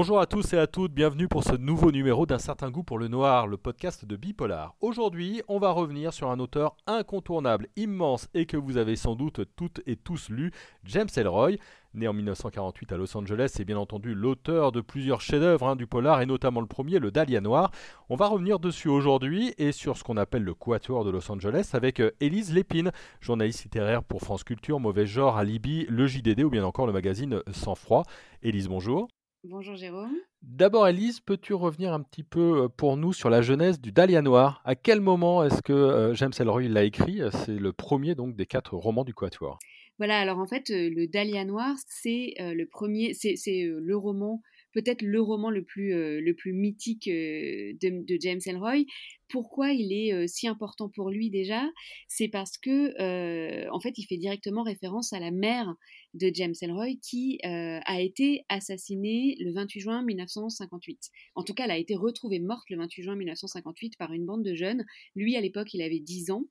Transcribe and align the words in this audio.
Bonjour 0.00 0.18
à 0.18 0.24
tous 0.24 0.54
et 0.54 0.58
à 0.58 0.66
toutes, 0.66 0.94
bienvenue 0.94 1.28
pour 1.28 1.44
ce 1.44 1.54
nouveau 1.54 1.92
numéro 1.92 2.24
d'un 2.24 2.38
certain 2.38 2.70
goût 2.70 2.82
pour 2.82 2.98
le 2.98 3.08
noir, 3.08 3.46
le 3.46 3.58
podcast 3.58 4.06
de 4.06 4.16
Bipolar. 4.16 4.74
Aujourd'hui, 4.80 5.42
on 5.46 5.58
va 5.58 5.72
revenir 5.72 6.14
sur 6.14 6.30
un 6.30 6.40
auteur 6.40 6.74
incontournable, 6.86 7.68
immense 7.76 8.26
et 8.32 8.46
que 8.46 8.56
vous 8.56 8.78
avez 8.78 8.96
sans 8.96 9.14
doute 9.14 9.42
toutes 9.56 9.82
et 9.84 9.96
tous 9.96 10.30
lu, 10.30 10.52
James 10.84 11.10
Ellroy. 11.16 11.56
Né 11.92 12.08
en 12.08 12.14
1948 12.14 12.92
à 12.92 12.96
Los 12.96 13.14
Angeles, 13.14 13.50
c'est 13.52 13.66
bien 13.66 13.76
entendu 13.76 14.14
l'auteur 14.14 14.72
de 14.72 14.80
plusieurs 14.80 15.20
chefs-d'œuvre 15.20 15.68
hein, 15.68 15.76
du 15.76 15.86
polar 15.86 16.22
et 16.22 16.26
notamment 16.26 16.62
le 16.62 16.66
premier, 16.66 16.98
le 16.98 17.10
Dahlia 17.10 17.42
Noir. 17.42 17.70
On 18.08 18.16
va 18.16 18.26
revenir 18.26 18.58
dessus 18.58 18.88
aujourd'hui 18.88 19.52
et 19.58 19.70
sur 19.70 19.98
ce 19.98 20.02
qu'on 20.02 20.16
appelle 20.16 20.44
le 20.44 20.54
Quatuor 20.54 21.04
de 21.04 21.10
Los 21.10 21.30
Angeles 21.30 21.72
avec 21.74 22.00
euh, 22.00 22.10
Élise 22.20 22.54
Lépine, 22.54 22.90
journaliste 23.20 23.64
littéraire 23.64 24.02
pour 24.02 24.22
France 24.22 24.44
Culture, 24.44 24.80
Mauvais 24.80 25.04
Genre, 25.04 25.36
Alibi, 25.36 25.84
le 25.90 26.06
JDD 26.06 26.40
ou 26.40 26.48
bien 26.48 26.64
encore 26.64 26.86
le 26.86 26.94
magazine 26.94 27.42
Sans 27.52 27.74
Froid. 27.74 28.04
Élise, 28.42 28.66
bonjour. 28.66 29.06
Bonjour 29.44 29.74
Jérôme. 29.74 30.14
D'abord, 30.42 30.86
Elise, 30.86 31.20
peux-tu 31.20 31.54
revenir 31.54 31.94
un 31.94 32.02
petit 32.02 32.22
peu 32.22 32.64
euh, 32.64 32.68
pour 32.68 32.98
nous 32.98 33.14
sur 33.14 33.30
la 33.30 33.40
jeunesse 33.40 33.80
du 33.80 33.90
Dahlia 33.90 34.20
Noir? 34.20 34.60
À 34.66 34.74
quel 34.74 35.00
moment 35.00 35.42
est-ce 35.42 35.62
que 35.62 35.72
euh, 35.72 36.12
James 36.12 36.32
Ellroy 36.38 36.68
l'a 36.68 36.84
écrit? 36.84 37.22
C'est 37.32 37.58
le 37.58 37.72
premier 37.72 38.14
donc 38.14 38.36
des 38.36 38.44
quatre 38.44 38.76
romans 38.76 39.02
du 39.02 39.14
Quatuor. 39.14 39.58
Voilà, 39.96 40.18
alors 40.18 40.40
en 40.40 40.46
fait, 40.46 40.68
euh, 40.68 40.90
le 40.94 41.06
Dahlia 41.06 41.46
Noir, 41.46 41.74
c'est 41.86 42.34
le 42.38 42.66
premier, 42.66 43.14
c'est 43.14 43.34
le 43.64 43.96
roman 43.96 44.42
peut-être 44.72 45.02
le 45.02 45.20
roman 45.20 45.50
le 45.50 45.62
plus, 45.62 45.94
euh, 45.94 46.20
mythique 46.46 47.08
euh, 47.08 47.72
de, 47.80 48.16
James 48.20 48.40
Ellroy. 48.46 48.84
Pourquoi 49.28 49.72
il 49.72 49.92
est 49.92 50.12
euh, 50.12 50.26
si 50.26 50.48
important 50.48 50.88
pour 50.88 51.10
lui 51.10 51.30
déjà? 51.30 51.62
C'est 52.08 52.28
parce 52.28 52.58
que, 52.58 53.68
en 53.70 53.80
fait, 53.80 53.96
il 53.98 54.04
fait 54.04 54.16
directement 54.16 54.62
référence 54.62 55.12
à 55.12 55.20
la 55.20 55.30
mère 55.30 55.74
de 56.14 56.30
James 56.34 56.54
Ellroy 56.60 56.94
qui 57.02 57.38
a 57.44 58.00
été 58.00 58.44
assassinée 58.48 59.36
le 59.40 59.52
28 59.52 59.80
juin 59.80 60.02
1958. 60.02 61.10
En 61.34 61.44
tout 61.44 61.54
cas, 61.54 61.64
elle 61.64 61.70
a 61.70 61.78
été 61.78 61.94
retrouvée 61.94 62.40
morte 62.40 62.68
le 62.70 62.78
28 62.78 63.02
juin 63.02 63.16
1958 63.16 63.96
par 63.96 64.12
une 64.12 64.26
bande 64.26 64.44
de 64.44 64.54
jeunes. 64.54 64.84
Lui, 65.14 65.36
à 65.36 65.40
l'époque, 65.40 65.72
il 65.74 65.82
avait 65.82 66.00
10 66.00 66.30
ans. 66.32 66.44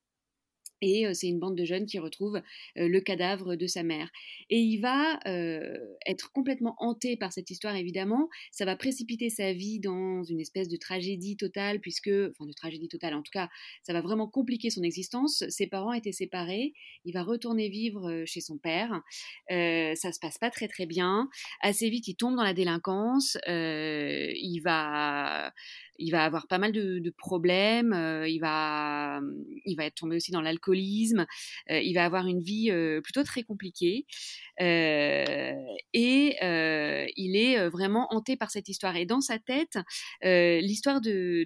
Et 0.81 1.05
c'est 1.13 1.27
une 1.27 1.39
bande 1.39 1.55
de 1.55 1.65
jeunes 1.65 1.85
qui 1.85 1.99
retrouvent 1.99 2.41
le 2.75 2.99
cadavre 2.99 3.55
de 3.55 3.67
sa 3.67 3.83
mère. 3.83 4.09
Et 4.49 4.59
il 4.59 4.77
va 4.77 5.19
être 6.05 6.31
complètement 6.31 6.75
hanté 6.77 7.17
par 7.17 7.33
cette 7.33 7.49
histoire, 7.49 7.75
évidemment. 7.75 8.29
Ça 8.51 8.65
va 8.65 8.75
précipiter 8.75 9.29
sa 9.29 9.53
vie 9.53 9.79
dans 9.79 10.23
une 10.23 10.39
espèce 10.39 10.67
de 10.67 10.77
tragédie 10.77 11.37
totale, 11.37 11.79
puisque, 11.79 12.09
enfin 12.31 12.45
de 12.45 12.53
tragédie 12.53 12.87
totale, 12.87 13.13
en 13.13 13.21
tout 13.21 13.31
cas, 13.31 13.49
ça 13.83 13.93
va 13.93 14.01
vraiment 14.01 14.27
compliquer 14.27 14.69
son 14.69 14.83
existence. 14.83 15.43
Ses 15.49 15.67
parents 15.67 15.93
étaient 15.93 16.11
séparés. 16.11 16.73
Il 17.05 17.13
va 17.13 17.23
retourner 17.23 17.69
vivre 17.69 18.23
chez 18.25 18.41
son 18.41 18.57
père. 18.57 19.01
ça 19.49 20.11
se 20.11 20.19
passe 20.19 20.37
pas 20.37 20.49
très 20.49 20.67
très 20.67 20.85
bien. 20.85 21.29
Assez 21.61 21.89
vite, 21.89 22.07
il 22.07 22.15
tombe 22.15 22.35
dans 22.35 22.43
la 22.43 22.53
délinquance. 22.53 23.37
il 23.47 24.61
va 24.63 25.53
il 25.99 26.11
va 26.11 26.23
avoir 26.23 26.47
pas 26.47 26.57
mal 26.57 26.71
de, 26.71 27.13
problèmes, 27.17 27.93
euh, 27.93 28.27
il, 28.27 28.39
va, 28.39 29.19
il 29.65 29.75
va 29.75 29.91
tomber 29.91 30.15
aussi 30.15 30.31
dans 30.31 30.41
l'alcoolisme, 30.41 31.25
euh, 31.69 31.79
il 31.79 31.93
va 31.93 32.05
avoir 32.05 32.27
une 32.27 32.39
vie 32.39 32.71
euh, 32.71 33.01
plutôt 33.01 33.23
très 33.23 33.43
compliquée. 33.43 34.05
et 34.59 36.35
il 37.17 37.35
est 37.35 37.69
vraiment 37.69 38.07
hanté 38.13 38.35
par 38.37 38.51
cette 38.51 38.69
histoire. 38.69 38.95
Et 38.95 39.05
dans 39.05 39.21
sa 39.21 39.39
tête, 39.39 39.77
l'histoire 40.23 41.01
de, 41.01 41.45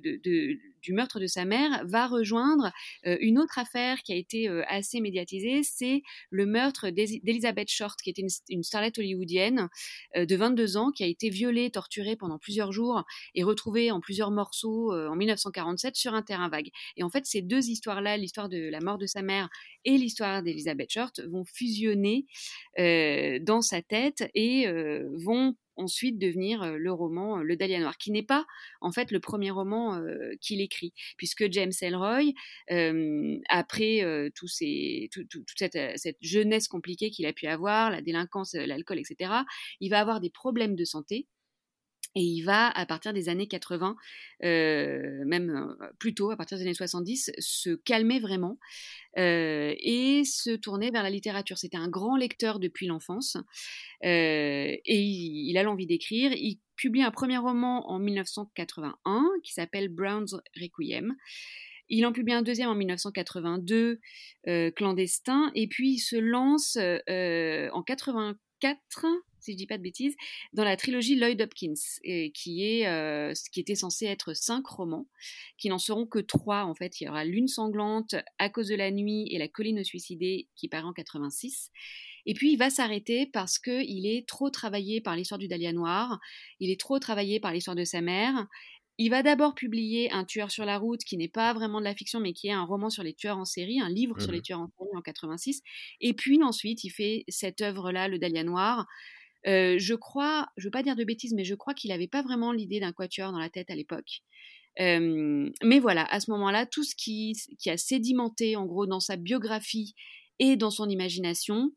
du 0.84 0.94
meurtre 0.94 1.20
de 1.20 1.28
sa 1.28 1.46
mère 1.46 1.84
va 1.86 2.08
rejoindre 2.08 2.72
une 3.04 3.40
autre 3.40 3.60
affaire 3.60 4.04
qui 4.04 4.14
a 4.14 4.16
été 4.16 4.48
assez 4.68 5.02
médiatisée, 5.02 5.64
c'est 5.64 6.04
le 6.30 6.46
meurtre 6.46 6.90
d'Elizabeth 6.90 7.70
Short, 7.70 8.00
qui 8.02 8.10
était 8.10 8.24
une, 8.50 8.64
starlette 8.64 8.98
hollywoodienne 8.98 9.70
de 10.16 10.36
22 10.36 10.78
ans, 10.78 10.92
qui 10.92 11.04
a 11.04 11.08
été 11.08 11.30
violée, 11.30 11.70
torturée 11.72 12.16
pendant 12.16 12.38
plusieurs 12.38 12.72
jours 12.72 13.04
et 13.36 13.44
retrouvée 13.44 13.92
en 13.92 14.00
plusieurs 14.00 14.32
morts 14.32 14.54
euh, 14.66 15.08
en 15.08 15.16
1947 15.16 15.96
sur 15.96 16.14
un 16.14 16.22
terrain 16.22 16.50
vague. 16.50 16.70
Et 16.98 17.04
en 17.04 17.10
fait, 17.10 17.26
ces 17.26 17.42
deux 17.42 17.70
histoires-là, 17.70 18.18
l'histoire 18.18 18.50
de 18.50 18.70
la 18.70 18.80
mort 18.80 18.98
de 18.98 19.06
sa 19.06 19.22
mère 19.22 19.50
et 19.86 19.98
l'histoire 19.98 20.44
d'Elizabeth 20.44 20.92
Short, 20.92 21.22
vont 21.22 21.44
fusionner 21.46 22.26
euh, 22.80 23.40
dans 23.42 23.62
sa 23.62 23.82
tête 23.82 24.30
et 24.34 24.68
euh, 24.68 25.10
vont 25.24 25.56
ensuite 25.76 26.20
devenir 26.20 26.78
le 26.78 26.92
roman 26.92 27.38
Le 27.38 27.56
Dahlia 27.56 27.80
Noir, 27.80 27.98
qui 27.98 28.12
n'est 28.12 28.24
pas 28.24 28.46
en 28.82 28.92
fait 28.92 29.12
le 29.12 29.20
premier 29.20 29.52
roman 29.52 30.02
qu'il 30.42 30.62
écrit, 30.62 30.94
puisque 31.18 31.52
James 31.52 31.72
Ellroy, 31.82 32.34
après 33.50 34.32
tout 34.36 34.48
toute 34.48 35.58
cette, 35.58 36.18
jeunesse 36.22 36.68
compliquée 36.68 37.10
qu'il 37.10 37.26
a 37.26 37.34
pu 37.34 37.48
avoir, 37.48 37.90
la 37.90 38.02
délinquance, 38.02 38.54
l'alcool, 38.54 39.00
etc., 39.00 39.32
il 39.80 39.90
va 39.90 40.00
avoir 40.00 40.20
des 40.20 40.30
problèmes 40.30 40.76
de 40.76 40.86
santé. 40.86 41.28
Et 42.16 42.22
il 42.22 42.44
va, 42.44 42.70
à 42.70 42.86
partir 42.86 43.12
des 43.12 43.28
années 43.28 43.48
80, 43.48 43.96
euh, 44.44 45.24
même 45.26 45.50
euh, 45.50 45.88
plus 45.98 46.14
tôt, 46.14 46.30
à 46.30 46.38
partir 46.38 46.58
des 46.58 46.64
années 46.64 46.74
70, 46.76 47.32
se 47.40 47.72
calmer 47.72 48.20
vraiment 48.20 48.60
euh, 49.18 49.74
et 49.80 50.24
se 50.24 50.52
tourner 50.56 50.92
vers 50.92 51.02
la 51.02 51.10
littérature. 51.10 51.58
C'était 51.58 51.78
un 51.78 51.90
grand 51.90 52.16
lecteur 52.16 52.60
depuis 52.60 52.86
l'enfance 52.86 53.38
et 54.04 54.82
il, 54.86 55.58
a 55.58 55.64
l'envie 55.64 55.88
d'écrire. 55.88 56.32
Il 56.34 56.60
publie 56.76 57.02
un 57.02 57.12
premier 57.12 57.38
roman 57.38 57.90
en 57.90 57.98
1981 57.98 59.26
qui 59.44 59.54
s'appelle 59.54 59.90
Brown's 59.90 60.36
Requiem. 60.60 61.16
Il 61.90 62.06
en 62.06 62.12
publie 62.12 62.34
un 62.34 62.42
deuxième 62.44 62.70
en 62.70 62.76
1982, 62.76 64.00
clandestin, 64.76 65.52
et 65.54 65.68
puis 65.68 65.94
il 65.94 66.00
se 66.00 66.16
lance 66.16 66.78
en 66.78 67.84
84 67.84 69.06
si 69.44 69.52
je 69.52 69.58
dis 69.58 69.68
pas 69.68 69.78
de 69.78 69.84
bêtises, 69.84 70.16
dans 70.54 70.64
la 70.64 70.78
trilogie 70.78 71.16
Lloyd 71.16 71.42
Hopkins, 71.42 71.74
qui 72.34 72.64
est 72.64 72.88
euh, 72.88 73.34
qui 73.52 73.60
était 73.60 73.76
censé 73.76 74.06
être 74.06 74.34
cinq 74.34 74.66
romans, 74.66 75.08
qui 75.58 75.70
n'en 75.70 75.78
seront 75.78 76.06
que 76.06 76.20
trois 76.20 76.64
en 76.64 76.76
fait. 76.76 77.02
Il 77.02 77.06
y 77.06 77.10
aura 77.10 77.26
Lune 77.26 77.48
sanglante, 77.48 78.16
À 78.40 78.50
cause 78.50 78.68
de 78.68 78.76
la 78.76 78.92
nuit 78.92 79.28
et 79.32 79.38
La 79.38 79.48
colline 79.48 79.84
suicidée 79.84 80.48
qui 80.56 80.68
paraît 80.68 80.84
en 80.84 80.94
86. 80.94 81.72
Et 82.26 82.34
puis 82.34 82.54
il 82.54 82.58
va 82.58 82.70
s'arrêter 82.70 83.26
parce 83.26 83.60
qu'il 83.60 84.06
est 84.06 84.28
trop 84.28 84.50
travaillé 84.50 85.02
par 85.02 85.16
l'histoire 85.16 85.40
du 85.40 85.48
Dahlia 85.48 85.74
Noir, 85.74 86.20
il 86.60 86.72
est 86.72 86.80
trop 86.80 87.00
travaillé 87.00 87.40
par 87.42 87.52
l'histoire 87.52 87.76
de 87.76 87.84
sa 87.84 88.00
mère, 88.00 88.48
il 89.00 89.10
va 89.10 89.24
d'abord 89.24 89.56
publier 89.56 90.12
Un 90.12 90.24
tueur 90.24 90.52
sur 90.52 90.66
la 90.66 90.78
route, 90.78 91.04
qui 91.04 91.18
n'est 91.18 91.28
pas 91.28 91.54
vraiment 91.54 91.80
de 91.80 91.86
la 91.86 91.96
fiction, 91.96 92.20
mais 92.20 92.34
qui 92.34 92.48
est 92.48 92.52
un 92.52 92.64
roman 92.64 92.90
sur 92.90 93.04
les 93.04 93.14
tueurs 93.14 93.38
en 93.38 93.46
série, 93.46 93.80
un 93.80 93.90
livre 93.90 94.20
sur 94.20 94.32
les 94.32 94.40
mmh 94.40 94.44
tueurs 94.44 94.60
en 94.60 94.68
série 94.68 94.96
en 94.96 95.02
86. 95.02 95.62
Et 96.02 96.14
puis 96.14 96.42
ensuite, 96.44 96.84
il 96.84 96.92
fait 96.92 97.24
cette 97.28 97.62
œuvre-là, 97.62 98.08
Le 98.08 98.20
Dahlia 98.20 98.44
Noir, 98.44 98.86
je 99.46 99.94
crois, 99.96 100.48
je 100.58 100.66
veux 100.66 100.72
pas 100.72 100.84
dire 100.84 100.96
de 100.96 101.04
bêtises, 101.04 101.34
mais 101.34 101.44
je 101.44 101.56
crois 101.56 101.74
qu'il 101.74 101.92
n'avait 101.92 102.08
pas 102.08 102.22
vraiment 102.22 102.52
l'idée 102.52 102.80
d'un 102.80 102.94
quatuor 102.94 103.32
dans 103.32 103.40
la 103.40 103.50
tête 103.50 103.70
à 103.70 103.76
l'époque. 103.76 104.22
mais 104.80 105.80
voilà, 105.80 106.06
à 106.06 106.20
ce 106.20 106.32
moment-là, 106.32 106.66
tout 106.66 106.84
ce 106.84 106.96
qui, 106.96 107.36
a 107.68 107.78
sédimenté 107.78 108.56
en 108.56 108.66
gros 108.66 108.86
dans 108.86 109.00
sa 109.00 109.16
biographie 109.16 109.96
et 110.40 110.56
dans 110.56 110.72
son 110.72 110.90
imagination 110.90 111.72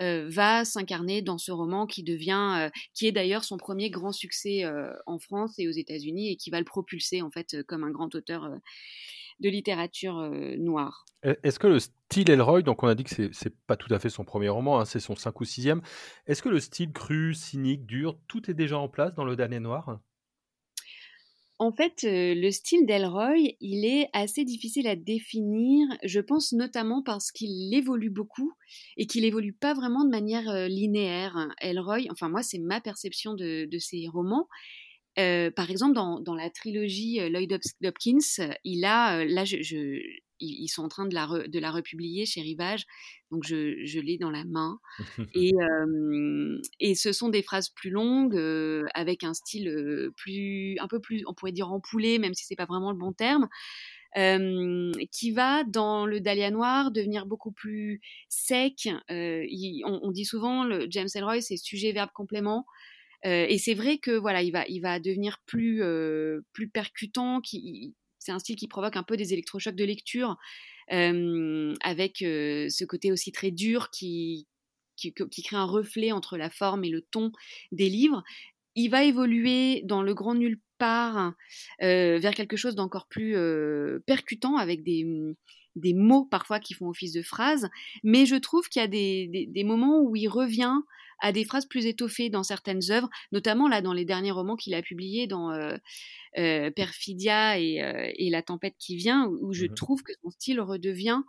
va 0.00 0.64
s'incarner 0.64 1.22
dans 1.22 1.38
ce 1.38 1.50
roman 1.50 1.86
qui 1.86 2.04
devient, 2.04 2.70
qui 2.94 3.06
est 3.06 3.12
d'ailleurs 3.12 3.44
son 3.44 3.56
premier 3.56 3.90
grand 3.90 4.12
succès 4.12 4.64
en 5.06 5.18
France 5.18 5.58
et 5.58 5.68
aux 5.68 5.72
États-Unis 5.72 6.30
et 6.32 6.36
qui 6.36 6.50
va 6.50 6.58
le 6.58 6.64
propulser 6.64 7.20
en 7.20 7.30
fait 7.30 7.62
comme 7.66 7.84
un 7.84 7.90
grand 7.90 8.14
auteur 8.14 8.48
de 9.40 9.48
littérature 9.48 10.30
noire. 10.58 11.04
Est-ce 11.22 11.58
que 11.58 11.66
le 11.66 11.80
style 11.80 12.30
Elroy, 12.30 12.62
donc 12.62 12.82
on 12.82 12.88
a 12.88 12.94
dit 12.94 13.04
que 13.04 13.10
c'est, 13.10 13.44
n'est 13.44 13.56
pas 13.66 13.76
tout 13.76 13.92
à 13.92 13.98
fait 13.98 14.08
son 14.08 14.24
premier 14.24 14.48
roman, 14.48 14.80
hein, 14.80 14.84
c'est 14.84 15.00
son 15.00 15.16
5 15.16 15.40
ou 15.40 15.44
6e, 15.44 15.80
est-ce 16.26 16.42
que 16.42 16.48
le 16.48 16.60
style 16.60 16.92
cru, 16.92 17.34
cynique, 17.34 17.86
dur, 17.86 18.18
tout 18.28 18.50
est 18.50 18.54
déjà 18.54 18.78
en 18.78 18.88
place 18.88 19.14
dans 19.14 19.24
Le 19.24 19.36
Damné 19.36 19.60
Noir? 19.60 19.98
En 21.60 21.72
fait, 21.72 22.04
le 22.04 22.50
style 22.52 22.86
d'Elroy, 22.86 23.34
il 23.60 23.84
est 23.84 24.08
assez 24.12 24.44
difficile 24.44 24.86
à 24.86 24.94
définir, 24.94 25.88
je 26.04 26.20
pense 26.20 26.52
notamment 26.52 27.02
parce 27.02 27.32
qu'il 27.32 27.74
évolue 27.74 28.10
beaucoup 28.10 28.52
et 28.96 29.08
qu'il 29.08 29.24
évolue 29.24 29.54
pas 29.54 29.74
vraiment 29.74 30.04
de 30.04 30.10
manière 30.10 30.68
linéaire. 30.68 31.48
Elroy, 31.60 32.02
enfin 32.12 32.28
moi 32.28 32.44
c'est 32.44 32.60
ma 32.60 32.80
perception 32.80 33.34
de, 33.34 33.68
de 33.68 33.78
ses 33.78 34.06
romans, 34.06 34.46
euh, 35.18 35.50
par 35.50 35.70
exemple, 35.70 35.94
dans, 35.94 36.34
la 36.34 36.50
trilogie 36.50 37.20
euh, 37.20 37.28
Lloyd 37.28 37.58
Hopkins, 37.84 38.18
il 38.64 38.84
a, 38.84 39.18
euh, 39.18 39.24
là, 39.24 39.44
ils 40.40 40.68
sont 40.68 40.84
en 40.84 40.88
train 40.88 41.06
de 41.06 41.14
la, 41.14 41.26
de 41.48 41.58
la 41.58 41.72
republier 41.72 42.24
chez 42.24 42.40
Rivage, 42.40 42.86
donc 43.32 43.44
je, 43.44 43.98
l'ai 43.98 44.16
dans 44.18 44.30
la 44.30 44.44
main. 44.44 44.78
et, 45.34 45.52
et 46.78 46.94
ce 46.94 47.12
sont 47.12 47.28
des 47.28 47.42
phrases 47.42 47.70
plus 47.70 47.90
longues, 47.90 48.36
avec 48.94 49.24
un 49.24 49.34
style 49.34 50.10
plus, 50.16 50.76
un 50.78 50.86
peu 50.86 51.00
plus, 51.00 51.24
on 51.26 51.34
pourrait 51.34 51.52
dire 51.52 51.72
empoulé, 51.72 52.18
même 52.18 52.34
si 52.34 52.44
c'est 52.44 52.56
pas 52.56 52.66
vraiment 52.66 52.92
le 52.92 52.98
bon 52.98 53.12
terme. 53.12 53.48
qui 55.10 55.32
va 55.32 55.64
dans 55.64 56.06
le 56.06 56.20
Dahlia 56.20 56.52
noir 56.52 56.92
devenir 56.92 57.26
beaucoup 57.26 57.50
plus 57.50 58.00
sec. 58.28 58.88
on, 59.08 60.10
dit 60.12 60.24
souvent 60.24 60.62
le 60.62 60.86
James 60.88 61.08
Ellroy 61.12 61.40
c'est 61.40 61.56
sujet 61.56 61.90
verbe 61.90 62.10
complément. 62.14 62.64
Et 63.24 63.58
c'est 63.58 63.74
vrai 63.74 63.98
que 63.98 64.12
voilà, 64.12 64.42
il 64.42 64.52
va, 64.52 64.64
il 64.68 64.80
va 64.80 65.00
devenir 65.00 65.38
plus, 65.46 65.82
plus 66.52 66.68
percutant. 66.68 67.40
C'est 68.18 68.32
un 68.32 68.38
style 68.38 68.56
qui 68.56 68.68
provoque 68.68 68.96
un 68.96 69.02
peu 69.02 69.16
des 69.16 69.32
électrochocs 69.32 69.74
de 69.74 69.84
lecture, 69.84 70.36
avec 70.88 72.18
ce 72.18 72.84
côté 72.84 73.10
aussi 73.12 73.32
très 73.32 73.50
dur 73.50 73.90
qui, 73.90 74.46
qui, 74.96 75.12
qui, 75.12 75.42
crée 75.42 75.56
un 75.56 75.64
reflet 75.64 76.12
entre 76.12 76.36
la 76.36 76.50
forme 76.50 76.84
et 76.84 76.90
le 76.90 77.02
ton 77.02 77.32
des 77.72 77.88
livres. 77.88 78.22
il 78.74 78.88
va 78.88 79.04
évoluer 79.04 79.82
dans 79.84 80.02
le 80.02 80.14
grand 80.14 80.34
nulle 80.34 80.60
part 80.78 81.34
vers 81.80 82.34
quelque 82.34 82.56
chose 82.56 82.76
d'encore 82.76 83.08
plus 83.08 83.36
percutant 84.06 84.56
avec 84.56 84.84
des, 84.84 85.04
mmh, 85.04 85.34
des 85.78 85.94
mots 85.94 86.24
parfois 86.24 86.60
qui 86.60 86.74
font 86.74 86.88
office 86.88 87.12
de 87.12 87.22
phrases, 87.22 87.68
mais 88.02 88.26
je 88.26 88.36
trouve 88.36 88.68
qu'il 88.68 88.80
y 88.80 88.84
a 88.84 88.88
des, 88.88 89.46
des, 89.48 89.64
moments 89.64 90.00
où 90.00 90.16
il 90.16 90.28
revient 90.28 90.74
à 91.20 91.32
des 91.32 91.44
phrases 91.44 91.66
plus 91.66 91.86
étoffées 91.86 92.30
dans 92.30 92.42
certaines 92.42 92.90
œuvres, 92.90 93.08
notamment 93.32 93.68
là 93.68 93.82
dans 93.82 93.92
les 93.92 94.04
derniers 94.04 94.30
romans 94.30 94.56
qu'il 94.56 94.74
a 94.74 94.82
publiés 94.82 95.26
dans 95.26 95.50
Perfidia 96.34 97.58
et, 97.58 97.82
et, 98.16 98.30
La 98.30 98.42
tempête 98.42 98.76
qui 98.78 98.96
vient, 98.96 99.26
où, 99.26 99.52
je 99.52 99.66
mmh 99.66 99.74
trouve 99.74 100.02
que 100.02 100.12
son 100.22 100.30
style 100.30 100.60
redevient 100.60 101.22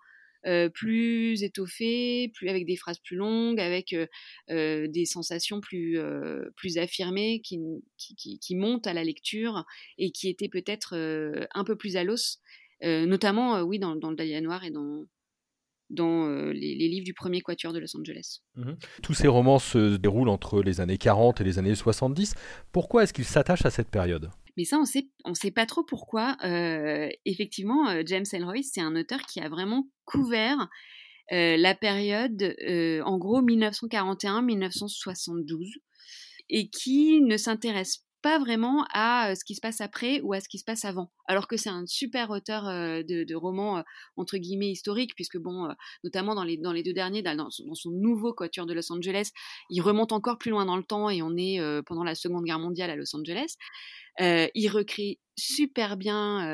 plus 0.74 1.44
étoffé, 1.44 2.32
plus 2.34 2.50
avec 2.50 2.66
des 2.66 2.76
phrases 2.76 3.00
plus 3.00 3.16
longues, 3.16 3.60
avec 3.60 3.96
des 4.50 5.06
sensations 5.06 5.60
plus, 5.60 6.00
plus 6.56 6.78
affirmées 6.78 7.42
qui, 7.42 7.60
qui, 7.98 8.40
qui, 8.40 8.56
montent 8.56 8.88
à 8.88 8.94
la 8.94 9.04
lecture 9.04 9.66
et 9.98 10.12
qui 10.12 10.30
étaient 10.30 10.50
peut-être 10.50 10.96
un 11.54 11.64
peu 11.64 11.76
plus 11.76 11.98
à 11.98 12.04
l'os, 12.04 12.40
notamment 12.82 13.62
oui 13.62 13.80
dans, 13.80 13.96
dans, 13.96 14.10
le 14.10 14.16
Dahlia 14.16 14.42
Noir 14.42 14.64
et 14.64 14.72
dans, 14.72 15.06
dans 15.90 16.28
les, 16.52 16.76
livres 16.76 17.06
du 17.06 17.14
premier 17.14 17.42
quatuor 17.42 17.74
de 17.74 17.80
Los 17.80 17.98
Angeles. 17.98 18.40
Mmh 18.56 18.74
Tous 19.04 19.14
ces 19.14 19.28
romans 19.28 19.60
se 19.60 19.98
déroulent 19.98 20.30
entre 20.30 20.62
les 20.62 20.82
années 20.82 20.98
40 20.98 21.42
et 21.42 21.44
les 21.44 21.60
années 21.60 21.76
70. 21.76 22.36
Pourquoi 22.72 23.04
est-ce 23.04 23.14
qu'ils 23.14 23.26
s'attachent 23.26 23.66
à 23.66 23.72
cette 23.72 23.90
période? 23.90 24.30
Mais 24.58 24.66
ça, 24.66 24.78
on 24.78 24.86
sait, 24.86 25.10
on 25.26 25.34
sait 25.34 25.52
pas 25.52 25.66
trop 25.66 25.84
pourquoi. 25.84 26.38
effectivement, 27.26 27.88
James 28.06 28.26
Ellroy, 28.32 28.62
c'est 28.64 28.82
un 28.82 28.96
auteur 28.96 29.22
qui 29.22 29.40
a 29.40 29.50
vraiment 29.50 29.88
couvert 30.06 30.70
la 31.32 31.76
période, 31.76 32.56
en 33.06 33.18
gros, 33.18 33.42
1941-1972, 33.42 35.80
et 36.50 36.70
qui 36.70 37.22
ne 37.22 37.38
s'intéresse 37.38 38.06
pas 38.22 38.40
vraiment 38.40 38.86
à 38.94 39.36
ce 39.36 39.44
qui 39.44 39.56
se 39.56 39.62
passe 39.62 39.82
après 39.82 40.22
ou 40.22 40.34
à 40.34 40.42
ce 40.42 40.50
qui 40.50 40.58
se 40.60 40.64
passe 40.64 40.86
avant. 40.86 41.12
Alors 41.28 41.48
que 41.48 41.58
c'est 41.58 41.70
un 41.70 41.86
super 41.86 42.30
auteur 42.30 42.64
de, 42.64 43.36
romans 43.36 43.84
entre 44.18 44.38
guillemets 44.38 44.72
historiques, 44.72 45.16
puisque 45.16 45.38
bon, 45.38 45.70
notamment 46.04 46.36
dans 46.36 46.44
les, 46.44 46.58
dans 46.58 46.74
les 46.74 46.84
deux 46.84 46.94
derniers, 46.94 47.22
dans, 47.22 47.50
son 47.50 47.92
nouveau 47.92 48.34
Quatuor 48.34 48.66
de 48.66 48.74
Los 48.74 48.92
Angeles, 48.92 49.32
il 49.70 49.82
remonte 49.82 50.12
encore 50.12 50.38
plus 50.38 50.52
loin 50.52 50.66
dans 50.66 50.78
le 50.78 50.84
temps 50.84 51.10
et 51.10 51.22
on 51.22 51.36
est 51.38 51.60
pendant 51.86 52.04
la 52.04 52.16
Seconde 52.16 52.46
Guerre 52.46 52.60
mondiale 52.60 52.90
à 52.90 52.96
Los 52.96 53.16
Angeles. 53.16 53.56
il 54.20 54.70
recrée 54.70 55.20
super 55.38 55.98
bien 55.98 56.46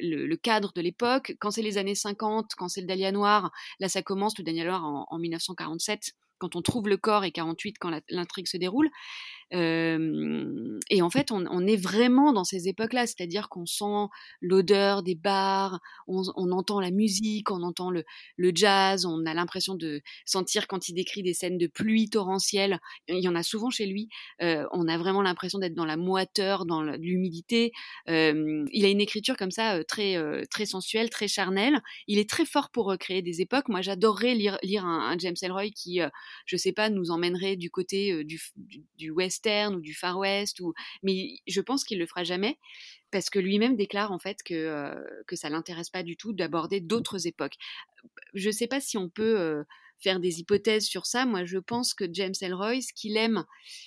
le, 0.00 0.36
cadre 0.36 0.72
de 0.72 0.80
l'époque. 0.80 1.34
Quand 1.40 1.50
c'est 1.50 1.62
les 1.62 1.78
années 1.78 1.94
50, 1.94 2.52
quand 2.56 2.68
c'est 2.68 2.80
le 2.80 2.86
Dahlia 2.86 3.12
Noir, 3.12 3.50
là 3.80 3.88
ça 3.88 4.02
commence 4.02 4.38
le 4.38 4.44
Dahlia 4.44 4.64
Noir 4.64 4.84
en, 4.84 5.06
en 5.10 5.18
1947 5.18 6.12
quand 6.42 6.56
on 6.56 6.62
trouve 6.62 6.88
le 6.88 6.96
corps 6.96 7.24
et 7.24 7.30
48 7.30 7.76
quand 7.78 7.92
l'intrigue 8.08 8.48
se 8.48 8.56
déroule. 8.56 8.90
Et 9.54 11.02
en 11.02 11.10
fait, 11.10 11.30
on, 11.30 11.66
est 11.66 11.76
vraiment 11.76 12.32
dans 12.32 12.44
ces 12.44 12.68
époques-là, 12.68 13.06
c'est-à-dire 13.06 13.48
qu'on 13.50 13.66
sent 13.66 14.08
l'odeur 14.40 15.02
des 15.02 15.14
bars, 15.14 15.80
on, 16.06 16.22
entend 16.52 16.80
la 16.80 16.90
musique, 16.90 17.50
on 17.50 17.62
entend 17.62 17.90
le, 17.90 18.04
jazz, 18.54 19.04
on 19.04 19.26
a 19.26 19.34
l'impression 19.34 19.74
de 19.74 20.00
sentir 20.24 20.66
quand 20.66 20.88
il 20.88 20.94
décrit 20.94 21.22
des 21.22 21.34
scènes 21.34 21.58
de 21.58 21.66
pluie 21.66 22.08
torrentielle, 22.08 22.80
il 23.08 23.20
y 23.20 23.28
en 23.28 23.34
a 23.34 23.42
souvent 23.42 23.68
chez 23.68 23.86
lui, 23.86 24.08
on 24.40 24.88
a 24.88 24.96
vraiment 24.96 25.22
l'impression 25.22 25.58
d'être 25.58 25.74
dans 25.74 25.84
la 25.84 25.98
moiteur, 25.98 26.64
dans 26.64 26.82
l'humidité. 26.82 27.72
il 28.06 28.84
a 28.84 28.88
une 28.88 29.00
écriture 29.00 29.36
comme 29.36 29.50
ça 29.50 29.84
très, 29.84 30.16
très 30.50 30.66
sensuelle, 30.66 31.10
très 31.10 31.28
charnelle. 31.28 31.80
Il 32.06 32.18
est 32.18 32.28
très 32.28 32.46
fort 32.46 32.70
pour 32.70 32.86
recréer 32.86 33.20
des 33.20 33.42
époques. 33.42 33.68
Moi, 33.68 33.82
j'adorerais 33.82 34.34
lire, 34.34 34.58
un, 34.86 35.16
James 35.18 35.36
Ellroy 35.42 35.70
qui 35.74 36.00
je 36.46 36.56
sais 36.56 36.72
pas, 36.72 36.88
nous 36.88 37.10
emmènerait 37.10 37.56
du 37.56 37.70
côté 37.70 38.24
du, 38.24 39.10
western 39.42 39.74
ou 39.74 39.80
du 39.80 39.94
far 39.94 40.18
west, 40.18 40.60
ou... 40.60 40.72
mais 41.02 41.38
je 41.46 41.60
pense 41.60 41.84
qu'il 41.84 41.98
le 41.98 42.06
fera 42.06 42.24
jamais 42.24 42.58
parce 43.10 43.28
que 43.28 43.38
lui-même 43.38 43.76
déclare 43.76 44.12
en 44.12 44.18
fait 44.18 44.38
que, 44.44 44.94
que 45.26 45.36
ça 45.36 45.50
l'intéresse 45.50 45.90
pas 45.90 46.02
du 46.02 46.16
tout 46.16 46.32
d'aborder 46.32 46.80
d'autres 46.80 47.26
époques. 47.26 47.56
Je 48.34 48.48
ne 48.48 48.52
sais 48.52 48.66
pas 48.66 48.80
si 48.80 48.96
on 48.96 49.10
peut 49.10 49.64
faire 49.98 50.18
des 50.18 50.40
hypothèses 50.40 50.86
sur 50.86 51.06
ça. 51.06 51.26
Moi, 51.26 51.44
je 51.44 51.58
pense 51.58 51.94
que 51.94 52.04
James 52.10 52.34
Ellroy, 52.40 52.80
ce 52.80 52.92
qu'il 52.94 53.16
aime, 53.16 53.44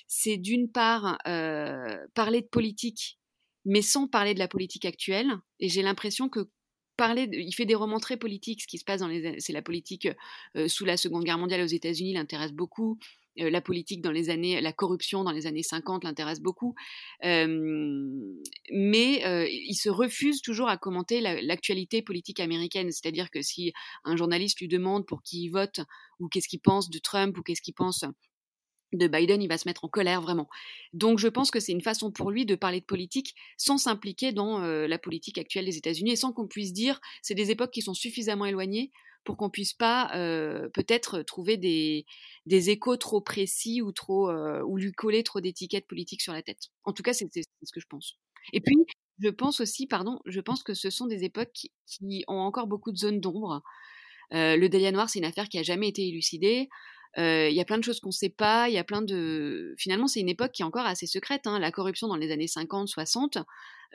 c'est 0.07 0.37
d'une 0.37 0.71
part 0.71 1.17
parler 1.23 2.41
de 2.41 2.47
politique, 2.47 3.17
mais 3.65 3.81
sans 3.81 4.07
parler 4.07 4.35
de 4.35 4.39
la 4.39 4.47
politique 4.47 4.85
actuelle. 4.85 5.31
Et 5.59 5.69
j'ai 5.69 5.81
l'impression 5.81 6.29
que 6.29 6.47
il 6.99 7.53
fait 7.53 7.65
des 7.65 7.75
romans 7.75 7.99
très 7.99 8.17
politiques, 8.17 8.61
ce 8.61 8.67
qui 8.67 8.77
se 8.77 8.85
passe 8.85 9.01
dans 9.01 9.07
les, 9.07 9.39
c'est 9.39 9.53
la 9.53 9.61
politique 9.61 10.07
sous 10.67 10.85
la 10.85 10.97
Seconde 10.97 11.23
Guerre 11.23 11.37
mondiale 11.37 11.61
aux 11.61 11.65
États-Unis 11.65 12.13
l'intéresse 12.13 12.53
beaucoup. 12.53 12.97
la 13.37 13.61
politique 13.61 14.01
dans 14.01 14.11
les 14.11 14.29
années, 14.29 14.61
la 14.61 14.71
corruption 14.71 15.23
dans 15.23 15.31
les 15.31 15.45
années 15.47 15.63
50 15.63 16.03
l'intéresse 16.03 16.39
beaucoup, 16.39 16.73
mais 17.23 17.65
il 18.71 19.75
se 19.75 19.89
refuse 19.89 20.41
toujours 20.41 20.69
à 20.69 20.77
commenter 20.77 21.19
l'actualité 21.21 22.01
politique 22.01 22.39
américaine. 22.39 22.91
C'est-à-dire 22.91 23.29
que 23.29 23.41
si 23.41 23.73
un 24.03 24.15
journaliste 24.15 24.59
lui 24.61 24.67
demande 24.67 25.05
pour 25.05 25.21
qui 25.21 25.43
il 25.43 25.49
vote 25.49 25.81
ou 26.19 26.29
qu'est-ce 26.29 26.47
qu'il 26.47 26.61
pense 26.61 26.89
de 26.89 26.99
Trump 26.99 27.37
ou 27.37 27.43
qu'est-ce 27.43 27.61
qu'il 27.61 27.73
pense 27.73 28.05
de 28.97 29.07
Biden, 29.07 29.41
il 29.41 29.47
va 29.47 29.57
se 29.57 29.67
mettre 29.67 29.85
en 29.85 29.87
colère 29.87 30.21
vraiment. 30.21 30.47
Donc 30.93 31.19
je 31.19 31.27
pense 31.27 31.51
que 31.51 31.59
c'est 31.59 31.71
une 31.71 31.81
façon 31.81 32.11
pour 32.11 32.31
lui 32.31 32.45
de 32.45 32.55
parler 32.55 32.79
de 32.79 32.85
politique 32.85 33.35
sans 33.57 33.77
s'impliquer 33.77 34.31
dans 34.31 34.59
la 34.59 34.97
politique 34.97 35.37
actuelle 35.37 35.65
des 35.65 35.77
États-Unis 35.77 36.11
et 36.11 36.15
sans 36.15 36.33
qu'on 36.33 36.47
puisse 36.47 36.73
dire 36.73 36.99
c'est 37.21 37.35
des 37.35 37.51
époques 37.51 37.71
qui 37.71 37.81
sont 37.81 37.93
suffisamment 37.93 38.45
éloignées 38.45 38.91
pour 39.23 39.37
qu'on 39.37 39.49
puisse 39.49 39.73
pas 39.73 40.09
peut-être 40.73 41.21
trouver 41.23 41.57
des, 41.57 42.05
des, 42.45 42.69
échos 42.69 42.97
trop 42.97 43.21
précis 43.21 43.81
ou 43.81 43.91
trop 43.91 44.31
ou 44.31 44.77
lui 44.77 44.91
coller 44.91 45.23
trop 45.23 45.41
d'étiquettes 45.41 45.87
politiques 45.87 46.21
sur 46.21 46.33
la 46.33 46.41
tête. 46.41 46.69
En 46.83 46.93
tout 46.93 47.03
cas, 47.03 47.13
c'est 47.13 47.29
ce 47.33 47.71
que 47.73 47.79
je 47.79 47.87
pense. 47.87 48.17
Et 48.53 48.61
puis 48.61 48.75
je 49.19 49.29
pense 49.29 49.61
aussi, 49.61 49.87
pardon, 49.87 50.19
je 50.25 50.41
pense 50.41 50.63
que 50.63 50.73
ce 50.73 50.89
sont 50.89 51.07
des 51.07 51.23
époques 51.23 51.51
qui, 51.53 51.71
qui 51.87 52.23
ont 52.27 52.39
encore 52.39 52.67
beaucoup 52.67 52.91
de 52.91 52.97
zones 52.97 53.19
d'ombre. 53.19 53.63
le 54.31 54.67
Dahlia 54.67 54.91
Noir, 54.91 55.09
c'est 55.09 55.19
une 55.19 55.25
affaire 55.25 55.49
qui 55.49 55.57
a 55.57 55.63
jamais 55.63 55.87
été 55.87 56.07
élucidée. 56.07 56.69
Il 57.17 57.53
y 57.53 57.61
a 57.61 57.65
plein 57.65 57.77
de 57.77 57.83
choses 57.83 57.99
qu'on 57.99 58.09
ne 58.09 58.13
sait 58.13 58.29
pas. 58.29 58.67
Il 58.69 58.73
y 58.73 58.77
a 58.77 58.83
plein 58.83 59.01
de. 59.01 59.73
Finalement, 59.77 60.07
c'est 60.07 60.19
une 60.19 60.29
époque 60.29 60.51
qui 60.51 60.61
est 60.61 60.65
encore 60.65 60.85
assez 60.85 61.07
secrète. 61.07 61.47
Hein. 61.47 61.59
La 61.59 61.71
corruption 61.71 62.07
dans 62.07 62.17
les 62.17 62.31
années 62.31 62.47
50, 62.47 62.87
60, 62.87 63.37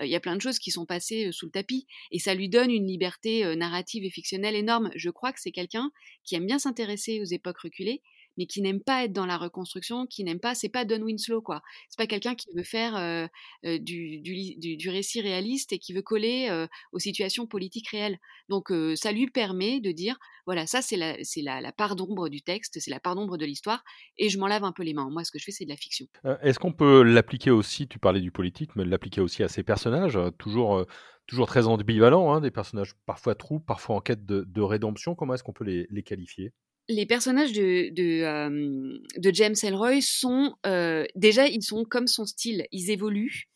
il 0.00 0.08
y 0.08 0.16
a 0.16 0.20
plein 0.20 0.36
de 0.36 0.40
choses 0.40 0.58
qui 0.58 0.70
sont 0.70 0.86
passées 0.86 1.30
sous 1.30 1.46
le 1.46 1.52
tapis. 1.52 1.86
Et 2.10 2.18
ça 2.18 2.34
lui 2.34 2.48
donne 2.48 2.70
une 2.70 2.86
liberté 2.86 3.54
narrative 3.56 4.04
et 4.04 4.10
fictionnelle 4.10 4.54
énorme. 4.54 4.90
Je 4.94 5.10
crois 5.10 5.32
que 5.32 5.40
c'est 5.40 5.52
quelqu'un 5.52 5.90
qui 6.24 6.34
aime 6.34 6.46
bien 6.46 6.58
s'intéresser 6.58 7.20
aux 7.20 7.24
époques 7.24 7.58
reculées 7.58 8.02
mais 8.40 8.46
qui 8.46 8.62
n'aime 8.62 8.80
pas 8.80 9.04
être 9.04 9.12
dans 9.12 9.26
la 9.26 9.36
reconstruction, 9.36 10.06
qui 10.06 10.24
n'aime 10.24 10.40
pas, 10.40 10.54
c'est 10.54 10.70
pas 10.70 10.86
Don 10.86 11.02
Winslow 11.02 11.42
quoi. 11.42 11.60
C'est 11.90 11.98
pas 11.98 12.06
quelqu'un 12.06 12.34
qui 12.34 12.48
veut 12.56 12.62
faire 12.62 12.96
euh, 12.96 13.26
euh, 13.66 13.78
du, 13.78 14.18
du, 14.18 14.88
récit 14.88 15.20
réaliste 15.20 15.74
et 15.74 15.78
qui 15.78 15.92
veut 15.92 16.00
coller 16.00 16.48
euh, 16.50 16.66
aux 16.92 16.98
situations 16.98 17.46
politiques 17.46 17.88
réelles. 17.88 18.18
Donc 18.48 18.72
ça 18.94 19.12
lui 19.12 19.26
permet 19.26 19.80
de 19.80 19.92
dire 19.92 20.18
voilà 20.46 20.66
ça 20.66 20.80
c'est 20.80 20.96
la 20.96 21.16
c'est 21.22 21.42
la, 21.42 21.60
la, 21.60 21.70
part 21.70 21.96
d'ombre 21.96 22.30
du 22.30 22.40
texte, 22.40 22.78
c'est 22.80 22.90
la 22.90 22.98
part 22.98 23.14
d'ombre 23.14 23.36
de 23.36 23.44
l'histoire 23.44 23.84
et 24.16 24.30
je 24.30 24.38
m'en 24.38 24.46
lave 24.46 24.64
un 24.64 24.72
peu 24.72 24.84
les 24.84 24.94
mains. 24.94 25.10
Moi 25.10 25.22
ce 25.22 25.30
que 25.30 25.38
je 25.38 25.44
fais 25.44 25.52
c'est 25.52 25.66
de 25.66 25.70
la 25.70 25.76
fiction. 25.76 26.06
Est-ce 26.42 26.58
qu'on 26.58 26.72
peut 26.72 27.02
l'appliquer 27.02 27.50
aussi 27.50 27.88
Tu 27.88 27.98
parlais 27.98 28.22
du 28.22 28.32
politique, 28.32 28.74
mais 28.74 28.86
l'appliquer 28.86 29.20
aussi 29.20 29.42
à 29.42 29.48
ces 29.48 29.62
personnages 29.62 30.18
toujours 30.38 30.86
toujours 31.26 31.46
très 31.46 31.66
ambivalents, 31.66 32.32
hein, 32.32 32.40
des 32.40 32.50
personnages 32.50 32.94
parfois 33.04 33.34
trous, 33.34 33.60
parfois 33.60 33.96
en 33.96 34.00
quête 34.00 34.24
de, 34.24 34.44
de 34.48 34.60
rédemption. 34.62 35.14
Comment 35.14 35.34
est-ce 35.34 35.44
qu'on 35.44 35.52
peut 35.52 35.64
les, 35.64 35.86
les 35.90 36.02
qualifier? 36.02 36.54
Les 36.90 37.06
personnages 37.06 37.52
de, 37.52 37.90
de, 37.90 39.30
James 39.32 39.54
Ellroy 39.62 40.00
sont 40.02 40.54
déjà 41.14 41.46
ils 41.46 41.62
sont 41.62 41.84
comme 41.84 42.08
son 42.08 42.26
style, 42.26 42.66
ils 42.72 42.90
évoluent. 42.90 43.46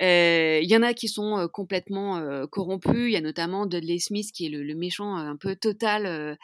Il 0.00 0.64
y 0.64 0.76
en 0.76 0.82
a 0.82 0.94
qui 0.94 1.08
sont 1.08 1.48
complètement 1.52 2.46
corrompus. 2.46 3.08
Il 3.08 3.12
y 3.12 3.16
a 3.16 3.20
notamment 3.20 3.66
Dudley 3.66 3.98
Smith 3.98 4.30
qui 4.32 4.46
est 4.46 4.48
le, 4.48 4.74
méchant 4.74 5.16
un 5.16 5.36
peu 5.36 5.54
total, 5.54 6.38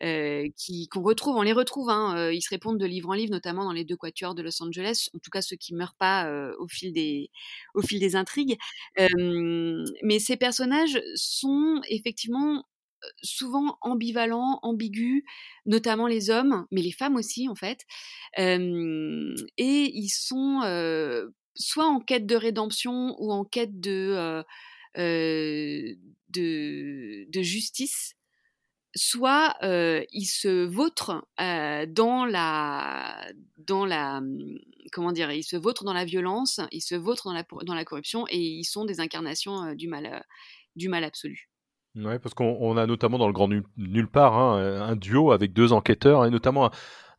qui 0.00 0.88
qu'on 0.88 1.02
retrouve. 1.02 1.36
On 1.36 1.42
les 1.42 1.54
retrouve. 1.54 1.88
Hein, 1.88 2.30
ils 2.30 2.42
se 2.42 2.50
répondent 2.50 2.78
de 2.78 2.86
livre 2.86 3.08
en 3.08 3.14
livre, 3.14 3.32
notamment 3.32 3.64
dans 3.64 3.72
les 3.72 3.84
deux 3.84 3.96
quatuors 3.96 4.34
de 4.34 4.42
Los 4.42 4.62
Angeles. 4.62 5.08
En 5.14 5.18
tout 5.18 5.30
cas, 5.30 5.40
ceux 5.40 5.56
qui 5.56 5.74
meurent 5.74 5.96
pas 5.98 6.30
au 6.58 6.68
fil 6.68 6.92
des 6.92 7.30
au 7.74 7.80
fil 7.80 8.00
des 8.00 8.16
intrigues. 8.16 8.58
mais 8.98 10.18
ces 10.18 10.36
personnages 10.36 11.00
sont 11.14 11.80
effectivement 11.88 12.64
souvent 13.22 13.78
ambivalents, 13.80 14.58
ambigus, 14.62 15.22
notamment 15.64 16.06
les 16.06 16.30
hommes, 16.30 16.66
mais 16.70 16.82
les 16.82 16.92
femmes 16.92 17.16
aussi 17.16 17.48
en 17.48 17.54
fait. 17.54 17.80
et 18.36 19.50
ils 19.58 20.08
sont 20.08 20.60
soit 21.54 21.86
en 21.86 22.00
quête 22.00 22.26
de 22.26 22.36
rédemption 22.36 23.16
ou 23.18 23.32
en 23.32 23.44
quête 23.44 23.80
de, 23.80 24.44
justice, 27.34 28.14
soit 28.94 29.56
ils 30.12 30.26
se 30.26 30.64
vautrent 30.64 31.26
dans 31.38 32.24
la 32.24 33.26
dans 33.58 33.84
la 33.84 34.20
comment 34.92 35.12
dire 35.12 35.30
ils 35.32 35.42
se 35.42 35.56
dans 35.56 35.92
la 35.92 36.04
violence 36.04 36.60
ils 36.70 36.80
se 36.80 36.94
vautrent 36.94 37.28
dans 37.28 37.34
la 37.34 37.44
dans 37.64 37.74
la 37.74 37.84
corruption 37.84 38.24
et 38.30 38.38
ils 38.38 38.64
sont 38.64 38.84
des 38.84 39.00
incarnations 39.00 39.74
du 39.74 39.88
mal 39.88 40.24
du 40.76 40.88
mal 40.88 41.04
absolu 41.04 41.50
Oui, 41.96 42.18
parce 42.18 42.34
qu'on 42.34 42.76
a 42.76 42.86
notamment 42.86 43.16
dans 43.18 43.26
le 43.26 43.32
Grand 43.32 43.48
Nulle 43.48 44.08
part 44.08 44.36
hein, 44.36 44.82
un 44.82 44.96
duo 44.96 45.32
avec 45.32 45.54
deux 45.54 45.72
enquêteurs, 45.72 46.26
et 46.26 46.30
notamment 46.30 46.70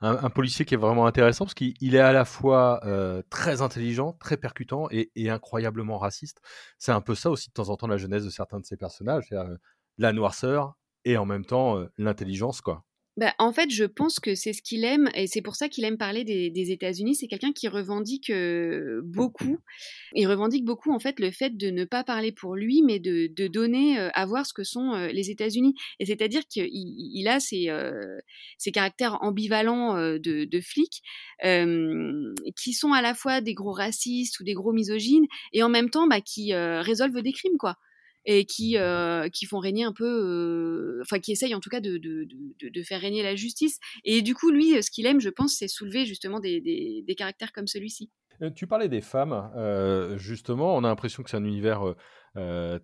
un, 0.01 0.29
policier 0.29 0.65
qui 0.65 0.75
est 0.75 0.77
vraiment 0.77 1.07
intéressant, 1.07 1.45
parce 1.45 1.55
qu'il 1.55 1.95
est 1.95 1.99
à 1.99 2.11
la 2.11 2.25
fois 2.25 2.79
euh, 2.85 3.23
très 3.29 3.61
intelligent, 3.61 4.13
très 4.13 4.37
percutant 4.37 4.87
et, 4.91 5.11
incroyablement 5.29 5.97
raciste. 5.97 6.41
C'est 6.77 6.91
un 6.91 7.01
peu 7.01 7.15
ça 7.15 7.31
aussi 7.31 7.49
de 7.49 7.53
temps 7.53 7.69
en 7.69 7.77
temps 7.77 7.87
la 7.87 7.97
jeunesse 7.97 8.23
de 8.23 8.29
certains 8.29 8.59
de 8.59 8.65
ces 8.65 8.77
personnages, 8.77 9.29
euh, 9.31 9.57
la 9.97 10.13
noirceur 10.13 10.75
et 11.05 11.17
en 11.17 11.25
même 11.25 11.45
temps 11.45 11.77
euh, 11.79 11.91
l'intelligence, 11.97 12.61
quoi. 12.61 12.83
Bah, 13.17 13.33
en 13.39 13.51
fait, 13.51 13.71
je 13.71 13.83
pense 13.83 14.19
que 14.19 14.35
c'est 14.35 14.53
ce 14.53 14.61
qu'il 14.61 14.83
aime, 14.85 15.09
et 15.15 15.25
c'est 15.25 15.41
pour 15.41 15.55
ça 15.55 15.69
qu'il 15.69 15.83
aime 15.85 15.97
parler 15.97 16.23
des, 16.23 16.71
États-Unis. 16.71 17.15
C'est 17.15 17.27
quelqu'un 17.27 17.51
qui 17.51 17.67
revendique 17.67 18.29
euh, 18.29 19.01
beaucoup. 19.03 19.57
Il 20.13 20.27
revendique 20.27 20.63
beaucoup, 20.63 20.93
en 20.93 20.99
fait, 20.99 21.19
le 21.19 21.31
fait 21.31 21.57
de 21.57 21.71
ne 21.71 21.83
pas 21.83 22.03
parler 22.03 22.31
pour 22.31 22.55
lui, 22.55 22.83
mais 22.85 22.99
de, 22.99 23.47
donner 23.47 23.99
euh, 23.99 24.09
à 24.13 24.27
voir 24.27 24.45
ce 24.45 24.53
que 24.53 24.63
sont 24.63 24.93
euh, 24.93 25.07
les 25.07 25.31
États-Unis. 25.31 25.73
Et 25.99 26.05
c'est-à-dire 26.05 26.43
qu'il 26.47 26.69
il 26.71 27.27
a 27.27 27.39
ces, 27.39 27.69
ces 28.59 28.71
caractères 28.71 29.17
ambivalents 29.23 29.95
de, 29.97 30.45
de 30.45 30.61
flic, 30.61 31.01
qui 32.55 32.73
sont 32.73 32.93
à 32.93 33.01
la 33.01 33.15
fois 33.15 33.41
des 33.41 33.55
gros 33.55 33.71
racistes 33.71 34.39
ou 34.39 34.43
des 34.43 34.53
gros 34.53 34.73
misogynes, 34.73 35.25
et 35.53 35.63
en 35.63 35.69
même 35.69 35.89
temps, 35.89 36.07
bah, 36.07 36.21
qui 36.21 36.53
résolvent 36.53 37.21
des 37.21 37.33
crimes, 37.33 37.57
quoi 37.57 37.77
et 38.27 38.45
qui, 38.45 38.77
euh, 38.77 39.29
qui 39.29 39.45
font 39.45 39.57
régner 39.57 39.85
un 39.85 39.93
peu, 39.93 40.05
euh, 40.05 41.01
enfin 41.01 41.17
qui 41.19 41.31
essayent 41.31 41.55
en 41.55 41.61
tout 41.61 41.69
cas 41.69 41.79
de, 41.79 41.97
de, 41.97 42.83
faire 42.83 42.99
régner 42.99 43.23
la 43.23 43.35
justice. 43.35 43.79
Et 44.03 44.21
du 44.21 44.35
coup, 44.35 44.51
lui, 44.51 44.83
ce 44.83 44.91
qu'il 44.91 45.05
aime, 45.05 45.21
je 45.21 45.29
pense, 45.29 45.55
c'est 45.55 45.69
soulever 45.69 46.05
justement 46.05 46.41
des, 46.41 46.61
des, 46.61 47.15
caractères 47.15 47.53
comme 47.53 47.67
celui-ci. 47.67 48.11
Euh, 48.41 48.51
tu 48.51 48.67
parlais 48.67 48.89
des 48.89 49.01
femmes, 49.01 49.49
justement, 50.17 50.75
on 50.75 50.83
a 50.83 50.89
l'impression 50.89 51.23
que 51.23 51.29
c'est 51.29 51.37
un 51.37 51.45
univers 51.45 51.95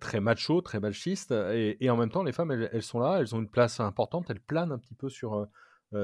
très 0.00 0.20
macho, 0.20 0.62
très 0.62 0.80
machiste, 0.80 1.30
et, 1.30 1.90
en 1.90 1.96
même 1.96 2.10
temps, 2.10 2.24
les 2.24 2.32
femmes, 2.32 2.50
elles, 2.50 2.70
elles, 2.72 2.82
sont 2.82 2.98
là, 2.98 3.18
elles 3.20 3.34
ont 3.34 3.40
une 3.40 3.50
place 3.50 3.80
importante, 3.80 4.30
elles 4.30 4.40
planent 4.40 4.72
un 4.72 4.78
petit 4.78 4.94
peu 4.94 5.10
sur, 5.10 5.46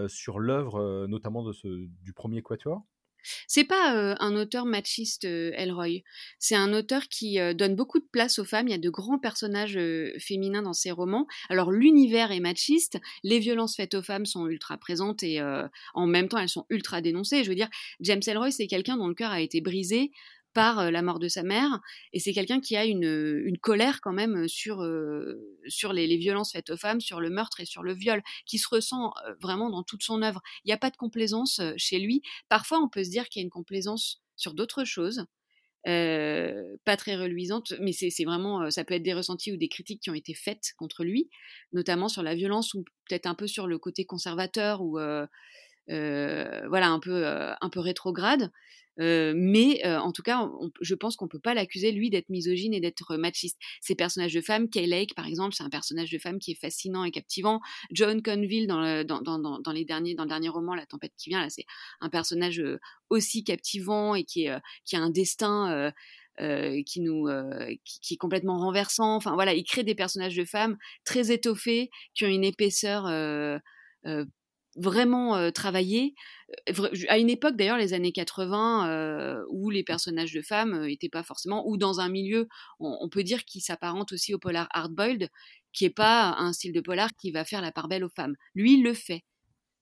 sur 0.06 0.38
l'œuvre, 0.38 1.06
notamment 1.09 1.42
de 1.42 1.52
ce, 1.52 1.66
du 2.02 2.12
premier 2.12 2.42
quatuor. 2.42 2.85
C'est 3.46 3.64
pas 3.64 4.16
un 4.18 4.36
auteur 4.36 4.64
machiste, 4.64 5.24
Elroy. 5.24 6.02
C'est 6.38 6.54
un 6.56 6.72
auteur 6.72 7.08
qui 7.08 7.38
donne 7.54 7.74
beaucoup 7.74 7.98
de 7.98 8.06
place 8.10 8.38
aux 8.38 8.44
femmes. 8.44 8.68
Il 8.68 8.72
y 8.72 8.74
a 8.74 8.78
de 8.78 8.90
grands 8.90 9.18
personnages 9.18 9.78
féminins 10.18 10.62
dans 10.62 10.72
ses 10.72 10.90
romans. 10.90 11.26
Alors 11.48 11.70
l'univers 11.70 12.32
est 12.32 12.40
machiste, 12.40 12.98
les 13.22 13.38
violences 13.38 13.76
faites 13.76 13.94
aux 13.94 14.02
femmes 14.02 14.26
sont 14.26 14.46
ultra 14.46 14.76
présentes 14.78 15.22
et 15.22 15.40
en 15.94 16.06
même 16.06 16.28
temps 16.28 16.38
elles 16.38 16.48
sont 16.48 16.66
ultra 16.70 17.00
dénoncées. 17.00 17.44
Je 17.44 17.48
veux 17.48 17.56
dire, 17.56 17.70
James 18.00 18.22
Elroy 18.26 18.50
c'est 18.50 18.66
quelqu'un 18.66 18.96
dont 18.96 19.08
le 19.08 19.14
cœur 19.14 19.30
a 19.30 19.40
été 19.40 19.60
brisé 19.60 20.10
par 20.52 20.90
la 20.90 21.02
mort 21.02 21.19
de 21.19 21.28
sa 21.28 21.42
mère. 21.42 21.80
Et 22.12 22.21
c'est 22.21 22.33
quelqu'un 22.33 22.61
qui 22.61 22.76
a 22.76 22.85
une, 22.85 23.57
colère 23.61 24.00
quand 24.00 24.12
même 24.12 24.49
sur, 24.49 24.87
sur 25.69 25.92
les, 25.92 26.16
violences 26.16 26.52
faites 26.52 26.71
aux 26.71 26.76
femmes, 26.76 27.00
sur 27.00 27.21
le 27.21 27.30
meurtre 27.30 27.61
et 27.61 27.64
sur 27.64 27.83
le 27.83 27.92
viol, 27.92 28.23
qui 28.47 28.59
se 28.59 28.69
ressent 28.69 29.12
vraiment 29.40 29.71
dans 29.71 29.83
toute 29.83 30.02
son 30.02 30.23
œuvre. 30.23 30.40
Il 30.64 30.69
n'y 30.69 30.73
a 30.73 30.78
pas 30.78 30.90
de 30.90 30.97
complaisance 30.97 31.61
chez 31.76 31.99
lui. 31.99 32.23
Parfois, 32.49 32.78
on 32.78 32.88
peut 32.88 33.04
se 33.04 33.11
dire 33.11 33.28
qu'il 33.28 33.40
y 33.40 33.42
a 33.42 33.45
une 33.45 33.50
complaisance 33.50 34.23
sur 34.37 34.54
d'autres 34.54 34.85
choses. 34.85 35.25
pas 35.85 36.97
très 36.97 37.16
reluisante, 37.16 37.75
mais 37.80 37.92
c'est 37.92 38.25
vraiment, 38.25 38.71
ça 38.71 38.85
peut 38.85 38.95
être 38.95 39.02
des 39.02 39.14
ressentis 39.14 39.52
ou 39.52 39.57
des 39.57 39.69
critiques 39.69 40.02
qui 40.02 40.11
ont 40.11 40.14
été 40.14 40.35
faites 40.35 40.73
contre 40.76 41.04
lui, 41.04 41.28
notamment 41.73 42.09
sur 42.09 42.23
la 42.23 42.35
violence 42.35 42.75
ou 42.75 42.85
peut-être 43.09 43.26
un 43.26 43.35
peu 43.35 43.47
sur 43.47 43.66
le 43.66 43.78
côté 43.78 44.04
conservateur 44.04 44.83
ou 44.83 44.99
voilà 45.88 46.88
un 46.88 47.00
peu 47.00 47.25
un 47.26 47.71
peu 47.71 47.80
rétrograde 47.80 48.50
mais 48.99 49.85
en 49.87 50.12
tout 50.12 50.23
cas, 50.23 50.50
je 50.80 50.94
pense 50.94 51.16
qu'on 51.16 51.26
ne 51.26 51.30
peut 51.30 51.40
pas 51.40 51.54
l'accuser, 51.54 51.92
lui, 51.92 52.11
d'être 52.11 52.28
misogyne 52.28 52.75
et 52.75 52.80
d'être 52.80 53.16
machiste. 53.16 53.59
Ces 53.80 53.94
personnages 53.94 54.35
de 54.35 54.40
femmes, 54.40 54.68
Kay 54.68 54.87
Lake, 54.87 55.14
par 55.14 55.26
exemple, 55.26 55.54
c'est 55.54 55.62
un 55.62 55.70
personnage 55.70 56.11
de 56.11 56.18
femme 56.18 56.38
qui 56.38 56.52
est 56.52 56.61
fascinant 56.61 57.04
et 57.04 57.11
captivant. 57.11 57.61
John 57.90 58.23
Conville, 58.23 58.66
dans 58.66 58.80
le, 58.80 59.04
dans, 59.04 59.20
dans, 59.20 59.73
les 59.73 59.85
derniers, 59.85 60.14
dans 60.14 60.26
dernier 60.26 60.49
roman, 60.49 60.75
La 60.75 60.87
tempête 60.87 61.12
qui 61.16 61.30
vient, 61.30 61.40
là, 61.40 61.50
c'est 61.50 61.66
un 62.00 62.09
personnage 62.09 62.62
aussi 63.09 63.44
captivant 63.44 64.14
et 64.14 64.25
qui, 64.25 64.49
qui 64.85 64.97
a 64.97 65.00
un 65.00 65.11
destin. 65.11 65.92
qui 66.87 67.00
nous 67.00 67.28
qui, 67.85 68.14
est 68.14 68.16
complètement 68.16 68.56
renversant 68.56 69.14
enfin 69.16 69.35
voilà 69.35 69.52
il 69.52 69.62
crée 69.62 69.85
des 69.85 69.94
personnages 69.94 70.37
de 70.37 70.47
femmes 70.47 70.78
très 71.04 71.30
étoffés 71.30 71.90
qui 72.14 72.25
ont 72.25 72.28
une 72.28 72.44
épaisseur 72.44 73.04
vraiment 74.76 75.50
travaillé. 75.52 76.14
À 77.08 77.18
une 77.18 77.30
époque, 77.30 77.56
d'ailleurs, 77.56 77.78
les 77.78 77.92
années 77.92 78.12
80, 78.12 79.44
où 79.50 79.70
les 79.70 79.84
personnages 79.84 80.32
de 80.32 80.42
femmes 80.42 80.86
n'étaient 80.86 81.08
pas 81.08 81.22
forcément, 81.22 81.66
ou 81.68 81.76
dans 81.76 82.00
un 82.00 82.08
milieu, 82.08 82.48
on, 82.78 83.08
peut 83.08 83.22
dire, 83.22 83.44
qui 83.44 83.60
s'apparente 83.60 84.12
aussi 84.12 84.34
au 84.34 84.38
polar 84.38 84.68
hardboiled, 84.72 85.28
qui 85.72 85.84
n'est 85.84 85.90
pas 85.90 86.34
un 86.38 86.52
style 86.52 86.72
de 86.72 86.80
polar 86.80 87.10
qui 87.20 87.30
va 87.30 87.44
faire 87.44 87.62
la 87.62 87.72
part 87.72 87.88
belle 87.88 88.04
aux 88.04 88.10
femmes. 88.10 88.34
Lui, 88.54 88.74
il 88.74 88.82
le 88.82 88.94
fait. 88.94 89.24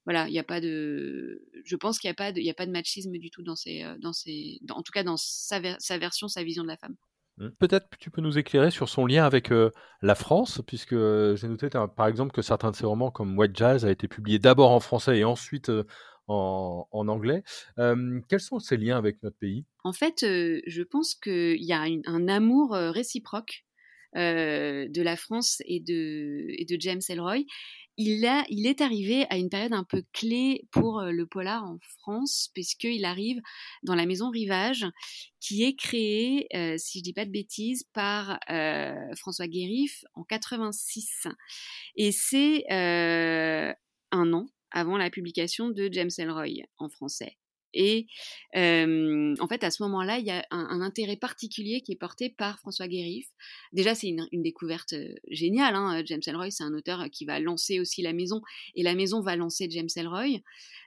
Voilà, 0.04 0.26
il 0.28 0.33
n'y 0.33 0.38
a 0.38 0.45
pas 0.45 0.61
de. 0.61 1.42
Je 1.64 1.76
pense 1.76 1.99
qu'il 1.99 2.09
n'y 2.09 2.12
a, 2.12 2.14
pas 2.14 2.33
de, 2.33 2.40
a 2.49 2.54
pas 2.54 2.66
de 2.66 2.73
machisme 2.73 3.12
du 3.18 3.30
tout 3.30 3.42
dans 3.42 3.57
ses. 3.57 3.85
Dans 4.00 4.12
en 4.71 4.83
tout 4.83 4.92
cas, 4.92 5.02
dans 5.02 5.18
sa 5.18 5.59
version, 5.99 6.28
sa 6.28 6.42
vision 6.42 6.62
de 6.62 6.68
la 6.68 6.78
femme. 6.78 6.97
Mmh. 7.38 7.49
Peut-être 7.59 7.88
que 7.88 7.97
tu 7.99 8.11
peux 8.11 8.21
nous 8.21 8.38
éclairer 8.38 8.71
sur 8.71 8.88
son 8.88 9.07
lien 9.07 9.25
avec 9.25 9.52
la 10.02 10.14
France, 10.14 10.61
puisque 10.66 10.95
j'ai 10.95 11.49
noté 11.49 11.68
par 11.71 12.07
exemple 12.07 12.33
que 12.33 12.42
certains 12.42 12.71
de 12.71 12.76
ses 12.76 12.87
romans 12.87 13.11
comme 13.11 13.38
White 13.38 13.57
Jazz 13.57 13.85
a 13.85 13.90
été 13.90 14.09
publié 14.09 14.38
d'abord 14.38 14.71
en 14.71 14.80
français 14.80 15.18
et 15.18 15.25
ensuite 15.25 15.71
en, 16.26 16.87
anglais. 16.92 17.42
quels 17.76 18.40
sont 18.40 18.59
ses 18.59 18.76
liens 18.76 18.99
avec 18.99 19.23
notre 19.23 19.37
pays? 19.37 19.64
En 19.85 19.92
fait, 19.92 20.18
je 20.21 20.83
pense 20.83 21.14
qu'il 21.14 21.64
y 21.64 21.73
a 21.73 21.85
un 22.07 22.28
amour 22.28 22.73
réciproque 22.73 23.64
de 24.15 25.03
la 25.03 25.17
France 25.17 25.62
et 25.67 25.81
de, 25.81 26.77
James 26.81 27.00
Elroy 27.09 27.45
il, 28.00 28.25
est 28.25 28.81
arrivé 28.81 29.27
à 29.29 29.38
une 29.38 29.50
période 29.50 29.73
un 29.73 29.83
peu 29.83 30.05
clé 30.12 30.69
pour 30.71 31.03
le 31.03 31.27
polar 31.27 31.65
en 31.65 31.79
France, 31.99 32.49
puisqu'il 32.55 33.05
arrive 33.05 33.41
dans 33.83 33.97
la 33.97 34.07
maison 34.07 34.31
Rivage, 34.31 34.87
qui 35.41 35.65
est 35.65 35.75
créée, 35.75 36.47
si 36.79 37.00
je 37.00 37.03
dis 37.03 37.12
pas 37.12 37.25
de 37.25 37.33
bêtises, 37.33 37.83
par 37.93 38.38
François 39.17 39.49
Guérif 39.49 40.05
en 40.15 40.23
86. 40.23 41.27
Et 41.97 42.12
c'est 42.12 42.65
un 42.71 44.33
an 44.33 44.47
avant 44.71 44.97
la 44.97 45.11
publication 45.11 45.69
de 45.71 45.88
James 45.91 46.11
Elroy 46.19 46.67
en 46.79 46.88
français. 46.88 47.37
Et 47.81 48.09
en 48.55 49.47
fait, 49.49 49.63
à 49.63 49.71
ce 49.71 49.85
moment-là, 49.85 50.19
il 50.19 50.27
y 50.27 50.33
a 50.33 50.45
un, 50.51 50.81
intérêt 50.81 51.17
particulier 51.17 51.81
qui 51.81 51.93
est 51.93 51.97
porté 51.97 52.29
par 52.29 52.59
François 52.59 52.89
Guérif. 52.89 53.29
Déjà, 53.73 53.95
c'est 53.95 54.09
une, 54.09 54.27
découverte 54.33 54.95
géniale. 55.31 55.77
Hein. 55.77 56.03
James 56.05 56.21
Elroy, 56.27 56.51
c'est 56.51 56.65
un 56.65 56.75
auteur 56.75 57.09
qui 57.13 57.25
va 57.25 57.39
lancer 57.39 57.79
aussi 57.79 58.03
la 58.03 58.13
maison, 58.13 58.43
et 58.75 58.83
la 58.83 58.97
maison 58.97 59.21
va 59.21 59.37
lancer 59.37 59.69
James 59.71 59.89
Elroy. 59.95 60.41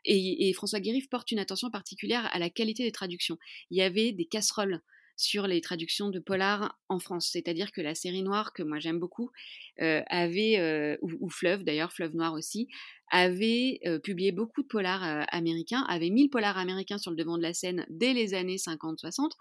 Et, 0.03 0.49
et 0.49 0.53
François 0.53 0.81
Guérif 0.81 1.09
porte 1.09 1.31
une 1.31 1.39
attention 1.39 1.69
particulière 1.71 2.29
à 2.33 2.39
la 2.39 2.49
qualité 2.49 2.83
des 2.83 2.91
traductions. 2.91 3.37
Il 3.69 3.77
y 3.77 3.81
avait 3.81 4.11
des 4.11 4.25
casseroles 4.25 4.81
sur 5.21 5.47
les 5.47 5.61
traductions 5.61 6.09
de 6.09 6.19
polar 6.19 6.79
en 6.89 6.99
France. 6.99 7.29
C'est-à-dire 7.31 7.71
que 7.71 7.81
la 7.81 7.95
série 7.95 8.23
noire, 8.23 8.53
que 8.53 8.63
moi 8.63 8.79
j'aime 8.79 8.99
beaucoup, 8.99 9.31
euh, 9.81 10.01
avait, 10.07 10.59
euh, 10.59 10.97
ou, 11.01 11.29
Fleuve 11.29 11.63
d'ailleurs, 11.63 11.93
Fleuve 11.93 12.15
Noir 12.15 12.33
aussi, 12.33 12.67
avait 13.11 13.79
euh, 13.85 13.99
publié 13.99 14.31
beaucoup 14.31 14.63
de 14.63 14.67
polars 14.67 15.25
américains, 15.29 15.83
avait 15.87 16.09
mis 16.09 16.23
le 16.23 16.29
polar 16.29 16.57
américain 16.57 16.97
sur 16.97 17.11
le 17.11 17.17
devant 17.17 17.37
de 17.37 17.43
la 17.43 17.53
scène 17.53 17.85
dès 17.89 18.13
les 18.13 18.33
années 18.33 18.57
50-60, 18.57 19.31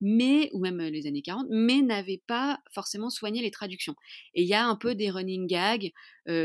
mais 0.00 0.50
ou 0.52 0.60
même 0.60 0.78
les 0.78 1.06
années 1.06 1.22
40, 1.22 1.46
mais 1.50 1.82
n'avait 1.82 2.22
pas 2.26 2.60
forcément 2.72 3.10
soigné 3.10 3.42
les 3.42 3.50
traductions. 3.50 3.94
Et 4.34 4.42
il 4.42 4.48
y 4.48 4.54
a 4.54 4.66
un 4.66 4.76
peu 4.76 4.94
des 4.94 5.10
running 5.10 5.46
gags 5.46 5.92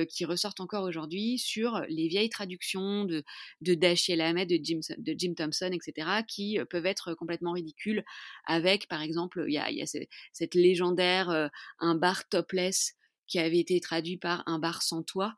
qui 0.09 0.25
ressortent 0.25 0.61
encore 0.61 0.83
aujourd'hui 0.83 1.37
sur 1.37 1.81
les 1.89 2.07
vieilles 2.07 2.29
traductions 2.29 3.05
de, 3.05 3.23
de 3.61 4.21
Hammett, 4.21 4.49
de 4.49 5.15
Jim, 5.17 5.33
Thompson, 5.35 5.69
etc., 5.71 6.23
qui 6.27 6.57
peuvent 6.69 6.87
être 6.87 7.13
complètement 7.13 7.51
ridicules, 7.51 8.03
avec, 8.45 8.87
par 8.87 9.01
exemple, 9.01 9.45
il 9.47 9.53
y 9.53 9.59
a 9.59 9.85
cette 10.33 10.55
légendaire 10.55 11.49
un 11.79 11.95
bar 11.95 12.27
topless 12.29 12.95
qui 13.27 13.39
avait 13.39 13.59
été 13.59 13.79
traduit 13.79 14.17
par 14.17 14.43
un 14.45 14.59
bar 14.59 14.81
sans 14.81 15.03
toit, 15.03 15.35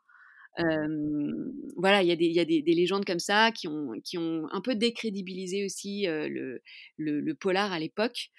voilà, 1.76 2.02
il 2.02 2.08
y 2.08 2.40
a, 2.40 2.44
des, 2.44 2.62
légendes 2.74 3.04
comme 3.04 3.18
ça 3.18 3.52
qui 3.52 3.68
ont, 3.68 4.48
un 4.50 4.60
peu 4.60 4.74
décrédibilisé 4.74 5.64
aussi 5.64 6.06
le, 6.06 7.32
polar 7.34 7.72
à 7.72 7.78
l'époque. 7.78 8.30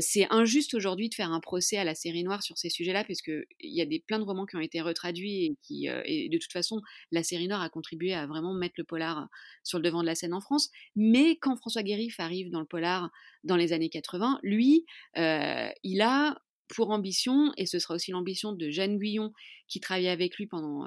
c'est 0.00 0.26
injuste 0.30 0.74
aujourd'hui 0.74 1.08
de 1.08 1.14
faire 1.14 1.30
un 1.30 1.40
procès 1.40 1.76
à 1.76 1.84
la 1.84 1.94
série 1.94 2.24
noire 2.24 2.42
sur 2.42 2.58
ces 2.58 2.70
sujets-là, 2.70 3.04
puisqu'il 3.04 3.44
y 3.62 3.80
a 3.80 3.86
des, 3.86 4.00
plein 4.00 4.18
de 4.18 4.24
romans 4.24 4.46
qui 4.46 4.56
ont 4.56 4.60
été 4.60 4.80
retraduits 4.80 5.44
et 5.44 5.56
qui, 5.62 5.86
et 5.86 6.28
de 6.28 6.38
toute 6.38 6.52
façon, 6.52 6.80
la 7.12 7.22
série 7.22 7.46
noire 7.46 7.62
a 7.62 7.68
contribué 7.68 8.14
à 8.14 8.26
vraiment 8.26 8.52
mettre 8.52 8.74
le 8.78 8.84
polar 8.84 9.28
sur 9.62 9.78
le 9.78 9.84
devant 9.84 10.00
de 10.00 10.06
la 10.06 10.14
scène 10.14 10.34
en 10.34 10.40
France. 10.40 10.70
Mais 10.96 11.36
quand 11.36 11.56
François 11.56 11.82
Guérif 11.82 12.18
arrive 12.18 12.50
dans 12.50 12.60
le 12.60 12.66
polar 12.66 13.10
dans 13.44 13.56
les 13.56 13.72
années 13.72 13.90
80, 13.90 14.40
lui, 14.42 14.86
il 15.16 16.00
a 16.02 16.40
pour 16.74 16.90
ambition, 16.90 17.52
et 17.56 17.66
ce 17.66 17.78
sera 17.78 17.94
aussi 17.94 18.10
l'ambition 18.10 18.52
de 18.52 18.70
Jeanne 18.70 18.98
Guyon, 18.98 19.32
qui 19.68 19.80
avec 20.08 20.36
lui 20.36 20.46
pendant 20.46 20.86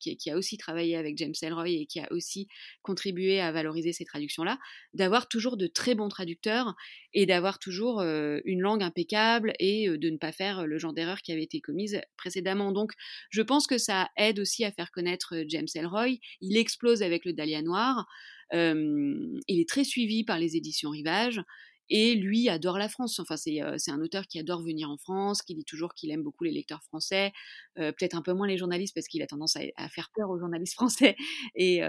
qui, 0.00 0.30
a 0.30 0.36
aussi 0.36 0.56
travaillé 0.56 0.96
avec 0.96 1.16
James 1.18 1.34
Elroy 1.42 1.68
et 1.68 1.86
qui 1.86 2.00
a 2.00 2.10
aussi 2.10 2.48
contribué 2.82 3.40
à 3.40 3.52
valoriser 3.52 3.92
ces 3.92 4.04
traductions-là, 4.04 4.58
d'avoir 4.94 5.28
toujours 5.28 5.56
de 5.56 5.66
très 5.66 5.94
bons 5.94 6.08
traducteurs 6.08 6.74
et 7.12 7.26
d'avoir 7.26 7.58
toujours 7.58 8.00
une 8.00 8.60
langue 8.60 8.82
impeccable 8.82 9.52
et 9.58 9.88
de 9.88 10.10
ne 10.10 10.16
pas 10.16 10.32
faire 10.32 10.66
le 10.66 10.78
genre 10.78 10.94
d'erreur 10.94 11.20
qui 11.20 11.32
avait 11.32 11.42
été 11.42 11.60
commise 11.60 12.00
précédemment. 12.16 12.72
Donc, 12.72 12.92
je 13.30 13.42
pense 13.42 13.66
que 13.66 13.78
ça 13.78 14.08
aide 14.16 14.38
aussi 14.38 14.64
à 14.64 14.72
faire 14.72 14.90
connaître 14.90 15.44
James 15.48 15.68
Elroy. 15.74 16.16
Il 16.40 16.56
explose 16.56 17.02
avec 17.02 17.24
le 17.24 17.32
Dahlia 17.32 17.62
Noir. 17.62 18.06
il 18.52 19.40
est 19.48 19.68
très 19.68 19.84
suivi 19.84 20.24
par 20.24 20.38
les 20.38 20.56
éditions 20.56 20.90
Rivage. 20.90 21.42
Et 21.88 22.14
lui 22.14 22.48
adore 22.48 22.78
la 22.78 22.88
France. 22.88 23.18
Enfin, 23.18 23.36
c'est 23.36 23.60
un 23.60 24.00
auteur 24.00 24.26
qui 24.26 24.38
adore 24.38 24.62
venir 24.62 24.90
en 24.90 24.96
France, 24.96 25.42
qui 25.42 25.54
dit 25.54 25.64
toujours 25.64 25.94
qu'il 25.94 26.10
aime 26.10 26.22
beaucoup 26.22 26.44
les 26.44 26.50
lecteurs 26.50 26.82
français, 26.82 27.32
peut-être 27.74 28.14
un 28.14 28.22
peu 28.22 28.32
moins 28.32 28.46
les 28.46 28.56
journalistes 28.56 28.94
parce 28.94 29.08
qu'il 29.08 29.22
a 29.22 29.26
tendance 29.26 29.56
à, 29.56 29.88
faire 29.88 30.10
peur 30.14 30.30
aux 30.30 30.38
journalistes 30.38 30.74
français 30.74 31.16
et, 31.54 31.80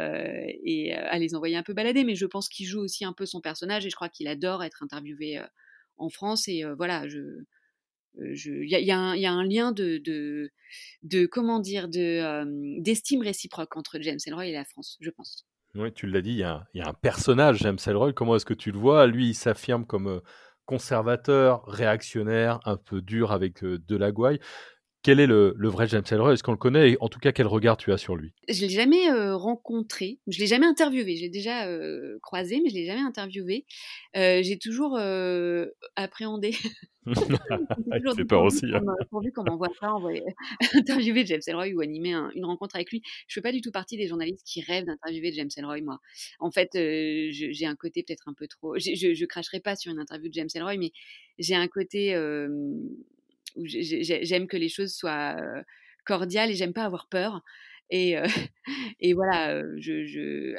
et, 0.63 0.93
à 0.93 1.19
les 1.19 1.35
envoyer 1.35 1.55
un 1.55 1.63
peu 1.63 1.73
balader. 1.73 2.03
Mais 2.03 2.15
je 2.15 2.25
pense 2.25 2.50
qu'il 2.50 2.65
joue 2.65 2.81
aussi 2.81 3.05
un 3.05 3.13
peu 3.13 3.25
son 3.25 3.39
personnage 3.39 3.85
et 3.85 3.89
je 3.89 3.95
crois 3.95 4.09
qu'il 4.09 4.27
adore 4.27 4.63
être 4.63 4.83
interviewé 4.83 5.41
en 5.97 6.09
France. 6.09 6.47
Et 6.47 6.63
voilà, 6.77 7.05
il 8.17 8.67
y, 8.69 8.91
a 8.91 9.31
un 9.31 9.43
lien 9.45 9.71
de, 9.71 11.27
comment 11.31 11.59
dire 11.59 11.88
de 11.88 12.79
d'estime 12.81 13.21
réciproque 13.21 13.75
entre 13.77 14.00
James 14.01 14.19
Ellroy 14.25 14.47
et 14.47 14.51
la 14.51 14.65
France, 14.65 14.97
je 15.01 15.09
pense. 15.09 15.45
Oui, 15.75 15.91
tu 15.91 16.05
l'as 16.05 16.21
dit, 16.21 16.31
il 16.31 16.37
y, 16.37 16.43
a 16.43 16.67
un, 16.75 16.93
personnage, 16.93 17.57
James 17.59 17.79
Ellroy. 17.85 18.13
Comment 18.13 18.35
est-ce 18.35 18.45
que 18.45 18.53
tu 18.53 18.71
le 18.71 18.77
vois? 18.77 19.07
Lui, 19.07 19.29
il 19.29 19.33
s'affirme 19.33 19.85
comme 19.85 20.21
conservateur, 20.65 21.65
réactionnaire, 21.65 22.59
un 22.65 22.77
peu 22.77 23.01
dur 23.01 23.31
avec 23.31 23.63
gouaille. 24.11 24.39
Quel 25.03 25.19
est 25.19 25.27
le, 25.27 25.53
vrai 25.67 25.88
James 25.88 26.03
Ellroy 26.10 26.33
Est-ce 26.33 26.43
qu'on 26.43 26.53
le 26.53 26.57
connaît? 26.57 26.91
Et 26.91 26.98
en 27.01 27.10
tout 27.10 27.19
cas, 27.19 27.31
quel 27.31 27.48
regard 27.48 27.77
tu 27.77 27.91
as 27.91 27.98
sur 27.98 28.15
lui? 28.15 28.31
Je 28.48 28.62
l'ai 28.62 28.69
jamais 28.69 29.12
rencontré, 29.33 30.19
je 30.27 30.39
l'ai 30.39 30.48
jamais 30.48 30.65
interviewé. 30.65 31.17
J'ai 31.17 31.29
déjà 31.29 31.67
croisé, 32.22 32.62
mais 32.63 32.69
je 32.69 32.75
l'ai 32.75 32.86
jamais 32.86 33.01
interviewé. 33.01 33.65
j'ai 34.15 34.57
toujours 34.62 34.98
appréhendé. 35.95 36.55
Il 37.05 37.15
fait 38.15 38.25
peur 38.25 38.43
aussi. 38.43 38.65
Hein. 38.74 38.81
Pourvu 39.10 39.31
qu'on 39.31 39.43
m'envoie 39.43 39.69
pas 39.79 39.93
interviewer 40.74 41.25
James 41.25 41.41
Ellroy 41.45 41.74
ou 41.74 41.81
animer 41.81 42.13
une 42.36 42.45
rencontre 42.45 42.75
avec 42.75 42.91
lui. 42.91 43.01
Je 43.27 43.33
fais 43.33 43.41
pas 43.41 43.51
du 43.51 43.62
tout 43.62 43.72
partie 43.72 43.98
des 43.98 44.07
journalistes 44.07 44.45
qui 44.45 44.62
rêvent 44.62 44.86
d'interviewer 44.86 45.31
James 45.33 45.50
Ellroy, 45.57 45.81
moi. 45.81 46.00
En 46.39 46.51
fait, 46.51 46.69
j'ai 46.74 47.65
un 47.65 47.75
côté 47.75 48.03
peut-être 48.03 48.27
un 48.27 48.33
peu 48.33 48.48
trop. 48.48 48.77
Je, 48.77 49.13
je, 49.13 49.25
cracherai 49.25 49.60
pas 49.60 49.75
sur 49.75 49.91
une 49.91 50.00
interview 50.00 50.29
de 50.29 50.33
James 50.33 50.50
Ellroy, 50.53 50.77
mais 50.77 50.91
j'ai 51.39 51.55
un 51.55 51.67
côté 51.67 52.15
j'aime 53.55 54.48
que 54.48 54.57
les 54.57 54.69
choses 54.69 54.93
soient 54.93 55.36
cordiales 56.05 56.51
et 56.51 56.55
j'aime 56.55 56.74
pas 56.74 56.86
avoir 56.86 57.07
peur. 57.07 57.41
Et, 57.89 58.15
voilà, 59.13 59.63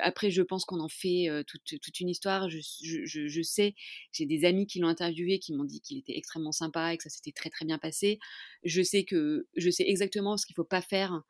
après, 0.03 0.31
je 0.31 0.43
pense 0.43 0.65
qu'on 0.65 0.81
en 0.81 0.89
fait 0.89 1.27
toute, 1.47 2.01
une 2.01 2.09
histoire. 2.09 2.49
Je, 2.49 3.43
sais, 3.43 3.75
j'ai 4.13 4.27
des 4.27 4.45
amis 4.45 4.67
qui 4.67 4.79
l'ont 4.79 4.89
interviewé 4.89 5.39
qui 5.39 5.55
m'ont 5.55 5.65
dit 5.65 5.81
qu'il 5.81 5.99
était 5.99 6.17
extrêmement 6.17 6.53
sympa 6.53 6.95
et 6.95 6.97
que 6.97 7.03
ça 7.03 7.11
s'était 7.11 7.33
très 7.33 7.51
très 7.51 7.65
bien 7.65 7.79
passé. 7.79 8.19
Je 8.65 8.83
sais 8.83 9.05
que 9.05 9.47
je 9.57 9.71
sais 9.71 9.85
exactement 9.87 10.37
ce 10.37 10.47
qu'il 10.47 10.55
faut 10.55 10.65
pas 10.65 10.83
faire 10.83 11.23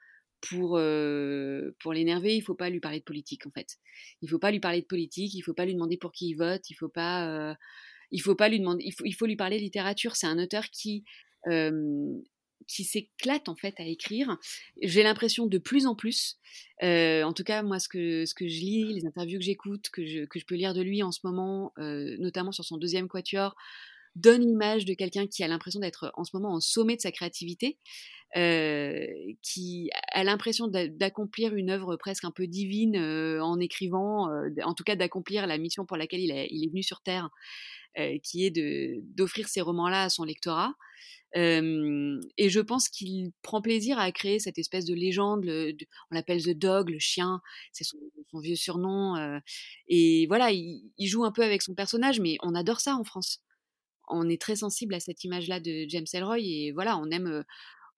pour, 0.42 0.78
l'énerver. 0.78 2.36
Il 2.36 2.42
faut 2.42 2.54
pas 2.54 2.70
lui 2.70 2.80
parler 2.80 2.98
de 2.98 3.04
politique 3.04 3.46
en 3.46 3.50
fait. 3.50 3.78
Il 4.20 4.28
faut 4.28 4.38
pas 4.38 4.50
lui 4.50 4.60
parler 4.60 4.82
de 4.82 4.86
politique. 4.86 5.34
Il 5.34 5.42
faut 5.42 5.54
pas 5.54 5.64
lui 5.64 5.74
demander 5.74 5.96
pour 5.96 6.12
qui 6.12 6.30
il 6.30 6.34
vote. 6.34 6.68
Il 6.70 6.74
faut 6.74 6.88
pas 6.88 7.56
faut 8.20 8.34
pas 8.34 8.48
lui 8.48 8.60
demander, 8.60 8.84
il 8.84 9.14
faut, 9.14 9.26
lui 9.26 9.36
parler 9.36 9.58
littérature. 9.58 10.16
C'est 10.16 10.26
un 10.26 10.38
auteur 10.38 10.70
qui 10.70 11.04
qui 12.66 12.84
s'éclate 12.84 13.48
en 13.48 13.56
fait 13.56 13.74
à 13.78 13.84
écrire. 13.84 14.38
J'ai 14.82 15.02
l'impression 15.02 15.46
de 15.46 15.58
plus 15.58 15.86
en 15.86 15.94
plus, 15.94 16.38
en 16.82 17.32
tout 17.34 17.44
cas 17.44 17.62
moi 17.62 17.78
ce 17.78 17.88
que, 17.88 18.24
ce 18.24 18.34
que 18.34 18.48
je 18.48 18.60
lis, 18.60 18.94
les 18.94 19.06
interviews 19.06 19.38
que 19.38 19.44
j'écoute, 19.44 19.90
que 19.90 20.06
je, 20.06 20.24
que 20.24 20.38
je 20.38 20.46
peux 20.46 20.54
lire 20.54 20.74
de 20.74 20.82
lui 20.82 21.02
en 21.02 21.12
ce 21.12 21.20
moment, 21.24 21.72
notamment 21.76 22.52
sur 22.52 22.64
son 22.64 22.78
deuxième 22.78 23.08
quatuor, 23.08 23.54
donne 24.16 24.42
l'image 24.42 24.84
de 24.84 24.94
quelqu'un 24.94 25.26
qui 25.26 25.42
a 25.42 25.48
l'impression 25.48 25.80
d'être 25.80 26.12
en 26.14 26.24
ce 26.24 26.30
moment 26.34 26.54
en 26.54 26.60
sommet 26.60 26.96
de 26.96 27.00
sa 27.00 27.12
créativité, 27.12 27.78
qui 28.34 29.90
a 30.12 30.24
l'impression 30.24 30.66
d'accomplir 30.66 31.54
une 31.54 31.70
œuvre 31.70 31.96
presque 31.96 32.24
un 32.24 32.32
peu 32.32 32.48
divine 32.48 32.96
en 32.96 33.60
écrivant, 33.60 34.28
en 34.64 34.74
tout 34.74 34.84
cas 34.84 34.96
d'accomplir 34.96 35.46
la 35.46 35.56
mission 35.56 35.86
pour 35.86 35.96
laquelle 35.96 36.20
il, 36.20 36.30
il 36.50 36.64
est 36.64 36.68
venu 36.68 36.82
sur 36.82 37.00
Terre, 37.00 37.30
qui 38.24 38.44
est 38.44 38.50
d'offrir 39.14 39.48
ces 39.48 39.60
romans-là 39.60 40.02
à 40.04 40.08
son 40.08 40.24
lectorat 40.24 40.74
et 41.36 42.48
je 42.48 42.60
pense 42.60 42.88
qu'il 42.88 43.32
prend 43.42 43.60
plaisir 43.60 43.98
à 43.98 44.10
créer 44.12 44.38
cette 44.38 44.58
espèce 44.58 44.84
de 44.84 44.94
légende. 44.94 45.44
on 45.46 46.14
l'appelle 46.14 46.42
The 46.42 46.56
Dog, 46.56 46.90
le 46.90 46.98
chien, 46.98 47.40
c'est 47.72 47.84
son, 47.84 47.98
vieux 48.40 48.56
surnom. 48.56 49.40
et 49.88 50.26
voilà, 50.26 50.50
il, 50.52 51.06
joue 51.06 51.24
un 51.24 51.32
peu 51.32 51.42
avec 51.42 51.62
son 51.62 51.74
personnage, 51.74 52.20
mais 52.20 52.36
on 52.42 52.54
adore 52.54 52.80
ça 52.80 52.96
en 52.96 53.04
France. 53.04 53.42
On 54.08 54.28
est 54.28 54.40
très 54.40 54.56
sensible 54.56 54.94
à 54.94 55.00
cette 55.00 55.24
image-là 55.24 55.60
de 55.60 55.86
James 55.88 56.06
Ellroy 56.12 56.38
et 56.40 56.72
voilà, 56.72 56.98
on 56.98 57.10
aime, 57.10 57.44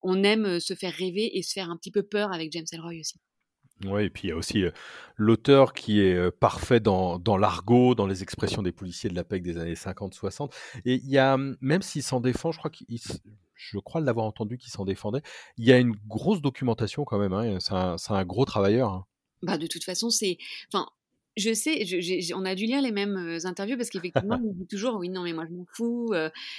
on 0.02 0.22
aime 0.22 0.60
se 0.60 0.74
faire 0.74 0.92
rêver 0.92 1.36
et 1.36 1.42
se 1.42 1.52
faire 1.52 1.70
un 1.70 1.76
petit 1.76 1.90
peu 1.90 2.02
peur 2.02 2.32
avec 2.32 2.52
James 2.52 2.66
Ellroy 2.72 3.00
aussi. 3.00 3.18
Oui, 3.84 4.04
et 4.04 4.10
puis 4.10 4.28
il 4.28 4.30
y 4.30 4.32
a 4.32 4.36
aussi 4.36 4.64
l'auteur 5.16 5.74
qui 5.74 6.00
est 6.00 6.30
parfait 6.30 6.80
dans, 6.80 7.18
dans 7.18 7.36
l'argot, 7.36 7.94
dans 7.94 8.06
les 8.06 8.22
expressions 8.22 8.62
des 8.62 8.72
policiers 8.72 9.10
de 9.10 9.14
la 9.14 9.22
PEC 9.22 9.42
des 9.42 9.58
années 9.58 9.74
50-60. 9.74 10.50
Et 10.86 10.94
il 10.94 11.10
y 11.10 11.18
a, 11.18 11.36
même 11.60 11.82
s'il 11.82 12.02
s'en 12.02 12.20
défend, 12.20 12.52
je 12.52 12.58
crois 12.58 12.70
qu'il 12.70 12.86
je 13.56 13.78
crois 13.78 14.00
l'avoir 14.00 14.26
entendu 14.26 14.58
qu'il 14.58 14.70
s'en 14.70 14.84
défendait. 14.84 15.22
Il 15.56 15.64
y 15.64 15.72
a 15.72 15.78
une 15.78 15.96
grosse 16.06 16.40
documentation 16.40 17.04
quand 17.04 17.18
même. 17.18 17.32
Hein, 17.32 17.58
c'est 17.60 17.72
un, 17.72 17.96
un, 18.08 18.24
gros 18.24 18.44
travailleur. 18.44 18.90
Hein. 18.90 19.06
Bah 19.42 19.58
de 19.58 19.66
toute 19.66 19.84
façon, 19.84 20.10
c'est, 20.10 20.38
enfin, 20.72 20.86
je 21.36 21.52
sais, 21.52 21.84
on 22.34 22.44
a 22.44 22.54
dû 22.54 22.66
lire 22.66 22.80
les 22.80 22.92
mêmes 22.92 23.38
interviews 23.44 23.76
parce 23.76 23.90
qu'effectivement, 23.90 24.40
il 24.44 24.54
dit 24.54 24.66
toujours 24.66 24.96
oui, 24.96 25.08
non, 25.08 25.22
mais 25.22 25.32
moi 25.32 25.44
je 25.48 25.54
m'en 25.54 25.66
fous. 25.72 26.12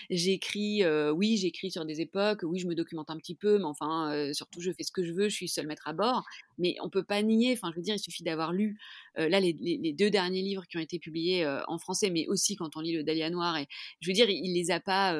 j'écris, 0.09 0.83
oui, 1.13 1.37
j'écris 1.37 1.71
sur 1.71 1.85
des 1.85 2.01
époques, 2.01 2.41
oui, 2.43 2.59
je 2.59 2.67
me 2.67 2.75
documente 2.75 3.09
un 3.09 3.17
petit 3.17 3.35
peu, 3.35 3.57
mais 3.57 3.65
enfin, 3.65 4.31
surtout, 4.33 4.61
je 4.61 4.71
fais 4.71 4.83
ce 4.83 4.91
que 4.91 5.03
je 5.03 5.13
veux, 5.13 5.29
je 5.29 5.35
suis 5.35 5.47
seul 5.47 5.67
maître 5.67 5.87
à 5.87 5.93
bord. 5.93 6.25
Mais 6.59 6.75
on 6.81 6.89
peut 6.89 7.03
pas 7.03 7.21
nier, 7.21 7.53
enfin, 7.53 7.71
je 7.71 7.77
veux 7.77 7.83
dire, 7.83 7.95
il 7.95 7.99
suffit 7.99 8.23
d'avoir 8.23 8.53
lu 8.53 8.77
là 9.15 9.39
les, 9.39 9.53
les, 9.59 9.93
deux 9.93 10.09
derniers 10.09 10.41
livres 10.41 10.65
qui 10.67 10.77
ont 10.77 10.81
été 10.81 10.99
publiés 10.99 11.45
en 11.67 11.77
français, 11.77 12.09
mais 12.09 12.27
aussi 12.27 12.55
quand 12.55 12.77
on 12.77 12.81
lit 12.81 12.93
le 12.93 13.03
Dahlia 13.03 13.29
Noir. 13.29 13.57
Et 13.57 13.67
je 14.01 14.09
veux 14.09 14.13
dire, 14.13 14.29
il, 14.29 14.53
les 14.53 14.71
a 14.71 14.79
pas 14.79 15.13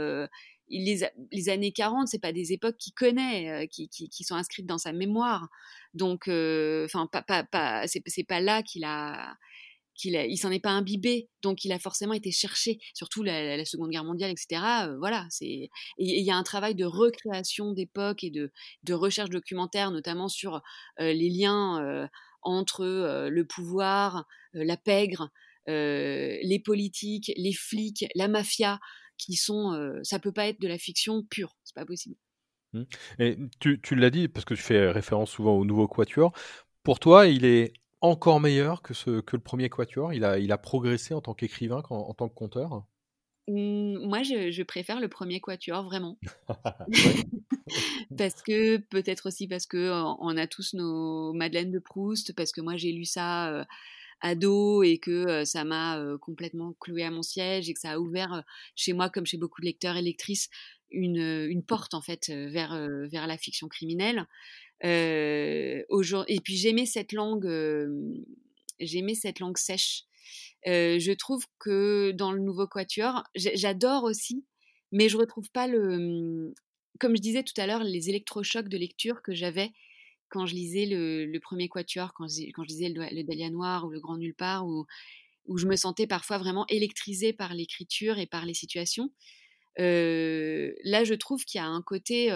les, 0.70 1.50
années 1.50 1.72
40, 1.72 2.08
c'est 2.08 2.20
pas 2.20 2.34
des 2.34 2.54
époques 2.54 2.78
qu'il 2.78 2.94
connaît, 2.94 3.68
qui, 3.72 3.90
qui, 3.90 4.10
qui, 4.10 4.24
sont 4.24 4.36
inscrites 4.36 4.66
dans 4.66 4.78
sa 4.78 4.94
mémoire. 4.94 5.48
Donc, 5.94 6.24
enfin, 6.28 7.08
pas, 7.12 7.22
pas, 7.22 7.44
pas, 7.44 7.88
c'est 7.88 8.28
pas 8.28 8.40
là 8.40 8.64
qu'il 8.64 8.84
a, 8.84 9.36
qu'il 9.98 10.14
il 10.16 10.38
s'en 10.38 10.52
est 10.52 10.60
pas 10.60 10.70
imbibé, 10.70 11.30
donc 11.42 11.66
il 11.66 11.72
a 11.72 11.80
forcément 11.80 12.14
été 12.14 12.32
cherché, 12.32 12.80
surtout 12.94 13.24
la, 13.24 13.66
Seconde 13.66 13.90
Guerre 13.90 14.04
mondiale, 14.04 14.32
etc. 14.32 14.62
voilà, 15.00 15.26
c'est, 15.30 15.70
il 15.98 16.24
y 16.24 16.32
a 16.32 16.36
un 16.36 16.44
travail 16.44 16.76
de 16.76 16.86
recréation 16.86 17.74
d'époque 17.74 18.24
et 18.24 18.30
de, 18.30 18.52
de 18.84 18.94
recherche 18.94 19.30
documentaire, 19.30 19.92
notamment 19.92 20.30
sur 20.30 20.62
les 21.00 21.30
liens 21.30 22.10
entre 22.44 23.28
le 23.30 23.46
pouvoir, 23.46 24.26
la 24.54 24.78
pègre, 24.78 25.32
les 25.68 26.62
politiques, 26.64 27.32
les 27.36 27.54
flics, 27.54 28.06
la 28.16 28.28
mafia 28.28 28.80
qui 29.18 29.36
sont, 29.36 29.74
euh, 29.74 30.00
ça 30.04 30.20
peut 30.20 30.32
pas 30.32 30.48
être 30.48 30.62
de 30.62 30.68
la 30.68 30.78
fiction 30.78 31.24
pure, 31.24 31.56
c'est 31.64 31.76
pas 31.76 31.86
possible. 31.86 32.16
Mmh. 32.74 32.84
Et 33.20 33.38
tu, 33.60 33.80
tu 33.82 33.96
l'as 33.96 34.10
dit 34.10 34.28
parce 34.28 34.46
que 34.46 34.54
tu 34.54 34.62
fais 34.62 34.90
référence 34.90 35.32
souvent 35.32 35.54
au 35.54 35.66
nouveau 35.66 35.88
Quatuor. 35.88 36.34
Pour 36.84 37.00
toi, 37.00 37.28
il 37.28 37.46
est 37.46 37.74
encore 38.02 38.40
meilleur 38.40 38.82
que, 38.82 38.94
ce, 38.94 39.22
que 39.22 39.36
le 39.36 39.42
premier 39.42 39.70
Quatuor? 39.70 40.14
Il 40.14 40.24
a, 40.24 40.40
il 40.40 40.52
a 40.52 40.58
progressé 40.58 41.14
en 41.14 41.22
tant 41.22 41.34
qu'écrivain, 41.34 41.82
en, 41.90 41.96
en, 41.96 42.14
tant 42.14 42.30
que 42.30 42.36
conteur? 42.36 42.86
Mmh, 43.48 44.08
Moi, 44.08 44.24
je, 44.24 44.52
je, 44.52 44.64
préfère 44.64 45.00
le 45.00 45.08
premier 45.08 45.40
Quatuor, 45.40 45.84
vraiment. 45.84 46.18
parce 48.18 48.42
que, 48.42 48.78
peut-être 48.78 49.28
aussi 49.28 49.48
parce 49.48 49.66
que 49.66 49.92
on 50.20 50.38
a 50.38 50.48
tous 50.48 50.74
nos 50.74 51.34
Madeleine 51.34 51.72
de 51.72 51.80
Proust, 51.80 52.34
parce 52.36 52.52
que 52.52 52.62
moi, 52.62 52.78
j'ai 52.78 52.92
lu 52.92 53.06
ça. 53.06 53.50
Euh, 53.52 53.66
ado 54.22 54.84
et 54.84 54.98
que 54.98 55.46
ça 55.46 55.64
m'a 55.64 56.02
complètement 56.22 56.74
cloué 56.80 57.04
à 57.04 57.12
mon 57.12 57.22
siège 57.22 57.70
et 57.70 57.74
que 57.74 57.80
ça 57.80 57.92
a 57.92 58.00
ouvert 58.00 58.44
chez 58.76 58.94
moi, 58.94 59.10
comme 59.10 59.26
chez 59.26 59.38
beaucoup 59.38 59.62
de 59.62 59.66
lecteurs 59.66 59.98
et 59.98 60.02
lectrices, 60.02 60.50
une, 60.90 61.46
une 61.50 61.64
porte 61.64 61.94
en 61.94 62.02
fait 62.02 62.30
vers, 62.30 62.76
vers 63.10 63.28
la 63.28 63.38
fiction 63.38 63.68
criminelle. 63.68 64.26
et 64.84 65.86
puis 66.44 66.56
j'aimais 66.56 66.86
cette 66.86 67.14
langue, 67.14 67.48
j'aimais 68.80 69.16
cette 69.16 69.40
langue 69.40 69.58
sèche. 69.58 70.04
je 70.66 71.12
trouve 71.14 71.46
que 71.60 72.12
dans 72.12 72.32
le 72.32 72.40
nouveau 72.40 72.68
quatuor, 72.68 73.24
j'adore 73.36 74.04
aussi, 74.04 74.46
mais 74.92 75.10
je 75.10 75.18
retrouve 75.18 75.50
pas 75.52 75.68
le, 75.68 75.98
mmh, 75.98 76.54
comme 77.00 77.16
je 77.16 77.22
disais 77.22 77.44
tout 77.44 77.60
à 77.60 77.68
l'heure, 77.68 77.84
les 77.84 78.10
électrochocs 78.10 78.70
de 78.70 78.78
lecture 78.78 79.22
que 79.22 79.34
j'avais 79.34 79.72
quand 80.30 80.46
je 80.46 80.56
lisais 80.56 80.86
le, 80.86 81.40
premier 81.40 81.70
quatuor, 81.70 82.14
quand 82.14 82.28
je, 82.28 82.68
lisais 82.68 82.90
le, 82.90 83.24
Dahlia 83.24 83.50
Noir 83.50 83.86
ou 83.86 83.90
le 83.90 84.00
Grand 84.00 84.18
Nulle 84.18 84.36
Part, 84.36 84.66
où, 84.68 84.86
je 85.56 85.66
me 85.66 85.76
sentais 85.76 86.08
parfois 86.08 86.38
vraiment 86.38 86.66
électrisée 86.68 87.32
par 87.32 87.54
l'écriture 87.54 88.20
et 88.20 88.26
par 88.26 88.46
les 88.46 88.54
situations. 88.54 89.12
là, 89.78 91.04
je 91.04 91.14
trouve 91.14 91.46
qu'il 91.46 91.60
y 91.60 91.62
a 91.62 91.68
un 91.68 91.82
côté 91.82 92.32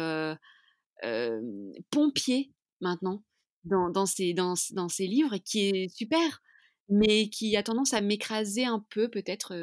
pompier 1.89 2.51
maintenant 2.80 3.23
dans, 3.65 3.89
dans, 3.89 4.06
ces, 4.06 4.34
dans, 4.34 4.54
dans 4.71 4.89
ces 4.89 5.08
livres 5.08 5.38
qui 5.38 5.69
est 5.69 5.95
super, 5.95 6.41
mais 6.89 7.30
qui 7.30 7.56
a 7.58 7.63
tendance 7.63 7.93
à 7.93 8.01
m'écraser 8.01 8.65
un 8.65 8.86
peu 8.89 9.10
peut-être 9.10 9.54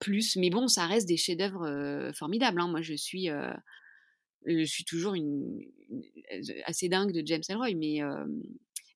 plus. 0.00 0.36
Mais 0.36 0.50
bon, 0.50 0.66
ça 0.66 0.86
reste 0.86 1.06
des 1.06 1.16
chefs-d'œuvre 1.16 2.10
formidables. 2.14 2.60
Hein. 2.60 2.68
Moi, 2.68 2.82
je 2.82 2.94
suis, 2.94 3.28
je 4.46 4.64
suis 4.64 4.84
toujours 4.84 5.14
une, 5.14 5.60
assez 6.64 6.88
dingue 6.88 7.12
de 7.12 7.22
James 7.26 7.42
Elroy, 7.48 7.74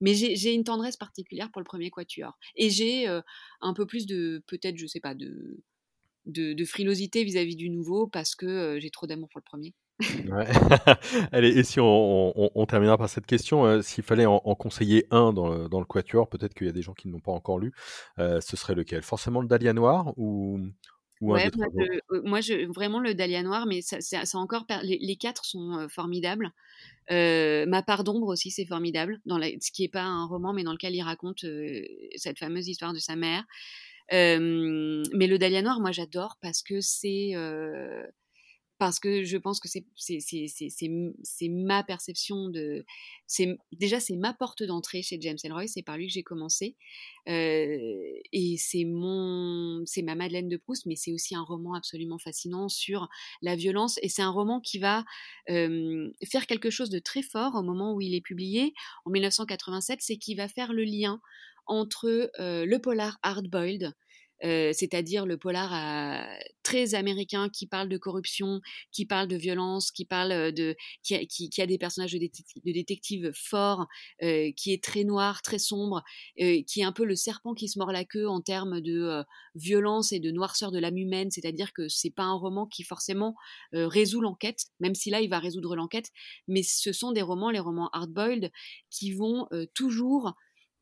mais 0.01 0.15
j'ai 0.15 0.55
une 0.55 0.65
tendresse 0.65 0.97
particulière 0.97 1.51
pour 1.51 1.61
le 1.61 1.65
premier 1.65 1.91
quatuor. 1.91 2.39
Et 2.57 2.71
j'ai 2.71 3.07
un 3.07 3.75
peu 3.75 3.87
plus 3.87 4.07
de, 4.07 4.43
peut-être, 4.47 4.77
je 4.77 4.87
sais 4.87 5.01
pas, 5.01 5.15
de, 5.15 6.65
frilosité 6.65 7.25
vis-à-vis 7.25 7.57
du 7.57 7.71
nouveau 7.71 8.07
parce 8.07 8.35
que 8.35 8.79
j'ai 8.81 8.91
trop 8.91 9.07
d'amour 9.07 9.29
pour 9.31 9.41
le 9.41 9.45
premier. 9.45 9.75
Allez, 11.33 11.57
et 11.57 11.63
si 11.63 11.79
on, 11.81 12.67
terminera 12.69 12.99
par 12.99 13.09
cette 13.09 13.27
question, 13.27 13.81
s'il 13.83 14.03
fallait 14.03 14.27
en, 14.27 14.41
conseiller 14.55 15.07
un 15.11 15.33
dans 15.33 15.49
le, 15.49 15.85
Quatuor, 15.85 16.29
peut-être 16.29 16.55
qu'il 16.55 16.67
y 16.67 16.71
a 16.71 16.73
des 16.73 16.83
gens 16.83 16.95
qui 16.95 17.09
ne 17.09 17.13
l'ont 17.13 17.21
pas 17.21 17.33
encore 17.33 17.59
lu, 17.59 17.73
ce 18.19 18.57
serait 18.57 18.75
lequel? 18.75 19.03
Forcément 19.03 19.41
le 19.41 19.49
Dahlia 19.49 19.73
Noir 19.73 20.13
ou, 20.17 20.61
ouais, 21.33 21.51
moi, 22.25 22.41
je, 22.41 22.67
vraiment 22.73 23.01
le 23.01 23.15
Dahlia 23.15 23.43
Noir, 23.43 23.67
mais 23.67 23.83
ça, 23.83 24.01
ça, 24.01 24.39
encore, 24.39 24.67
les, 24.83 25.17
quatre 25.17 25.45
sont 25.45 25.87
formidables. 25.89 26.53
Ma 27.11 27.83
part 27.83 28.05
d'ombre 28.05 28.29
aussi, 28.29 28.51
c'est 28.51 28.67
formidable, 28.67 29.21
dans 29.27 29.41
ce 29.41 29.73
qui 29.73 29.83
n'est 29.83 29.89
pas 29.89 30.03
un 30.03 30.27
roman, 30.27 30.53
mais 30.53 30.65
dans 30.65 30.73
lequel 30.73 30.95
il 30.95 31.03
raconte 31.03 31.45
cette 32.17 32.39
fameuse 32.39 32.69
histoire 32.69 32.93
de 32.93 32.99
sa 32.99 33.17
mère. 33.17 33.45
mais 34.11 35.27
le 35.27 35.37
Dahlia 35.37 35.63
Noir, 35.63 35.81
moi 35.81 35.93
j'adore 35.93 36.37
parce 36.41 36.63
que 36.63 36.81
c'est 36.81 37.33
parce 38.79 38.99
que 38.99 39.25
je 39.25 39.37
pense 39.37 39.61
que 39.61 39.69
c'est 39.69 41.49
ma 41.49 41.85
perception 41.85 42.49
de 42.49 42.85
déjà 43.73 44.01
c'est 44.01 44.17
ma 44.17 44.35
porte 44.35 44.63
d'entrée 44.63 45.03
chez 45.03 45.19
James 45.21 45.39
Elroy 45.43 45.67
c'est 45.69 45.83
par 45.83 45.97
lui 45.97 46.09
que 46.09 46.13
j'ai 46.13 46.23
commencé 46.23 46.77
et 47.27 48.57
c'est 48.59 48.85
ma 48.85 50.15
Madeleine 50.15 50.49
de 50.49 50.57
Proust 50.57 50.87
mais 50.87 50.97
c'est 50.97 51.13
aussi 51.13 51.37
un 51.37 51.43
roman 51.43 51.75
absolument 51.75 52.19
fascinant 52.19 52.69
sur 52.69 53.09
la 53.43 53.55
violence 53.55 53.99
et 54.03 54.09
c'est 54.09 54.23
un 54.23 54.31
roman 54.31 54.61
qui 54.61 54.79
va 54.79 55.05
faire 55.47 56.47
quelque 56.47 56.71
chose 56.71 56.91
de 56.91 56.99
très 56.99 57.23
fort 57.23 57.55
au 57.55 57.63
moment 57.63 57.95
où 57.95 58.01
il 58.01 58.15
est 58.15 58.21
publié 58.21 58.75
en 59.05 59.11
1987 59.11 60.01
c'est 60.03 60.17
qu'il 60.17 60.37
va 60.37 60.49
faire 60.49 60.73
le 60.73 60.85
lien 60.85 61.21
entre 61.67 62.31
le 62.39 62.77
polar 62.79 63.19
hard-boiled 63.23 63.95
c'est-à-dire 64.43 65.27
le 65.27 65.37
polar 65.37 66.27
très 66.63 66.95
américain 66.95 67.49
qui 67.49 67.67
parle 67.67 67.89
de 67.89 67.97
corruption, 67.99 68.61
qui 68.91 69.07
parle 69.07 69.29
de 69.29 69.37
violence, 69.37 69.91
qui 69.91 70.05
parle 70.05 70.53
de 70.53 70.77
qui 71.03 71.61
a, 71.61 71.67
des 71.67 71.79
personnages 71.79 72.13
de, 72.13 72.19
détectives 72.65 73.31
forts, 73.35 73.87
qui 74.21 74.73
est 74.73 74.83
très 74.83 75.05
noir, 75.05 75.43
très 75.43 75.59
sombre, 75.59 76.03
qui 76.37 76.81
est 76.81 76.85
un 76.85 76.93
peu 76.93 77.05
le 77.05 77.15
serpent 77.15 77.55
qui 77.55 77.69
se 77.69 77.79
mord 77.79 77.93
la 77.93 78.05
queue 78.05 78.29
en 78.29 78.41
termes 78.41 78.81
de 78.81 79.25
violence 79.55 80.13
et 80.13 80.21
de 80.21 80.31
noirceur 80.31 80.73
de 80.73 80.79
l'âme 80.79 80.99
humaine. 80.99 81.31
C'est-à-dire 81.31 81.73
que 81.73 81.89
c'est 81.89 82.11
pas 82.11 82.25
un 82.25 82.35
roman 82.35 82.67
qui 82.67 82.83
forcément 82.83 83.35
résout 83.73 84.21
l'enquête, 84.21 84.67
même 84.81 84.95
si 84.95 85.11
là 85.11 85.21
il 85.21 85.29
va 85.29 85.39
résoudre 85.39 85.77
l'enquête, 85.77 86.11
mais 86.49 86.63
ce 86.63 86.93
sont 86.93 87.13
des 87.13 87.23
romans, 87.23 87.51
les 87.51 87.61
romans 87.61 87.91
hard-boiled, 87.93 88.51
qui 88.91 89.13
vont 89.13 89.47
toujours 89.75 90.35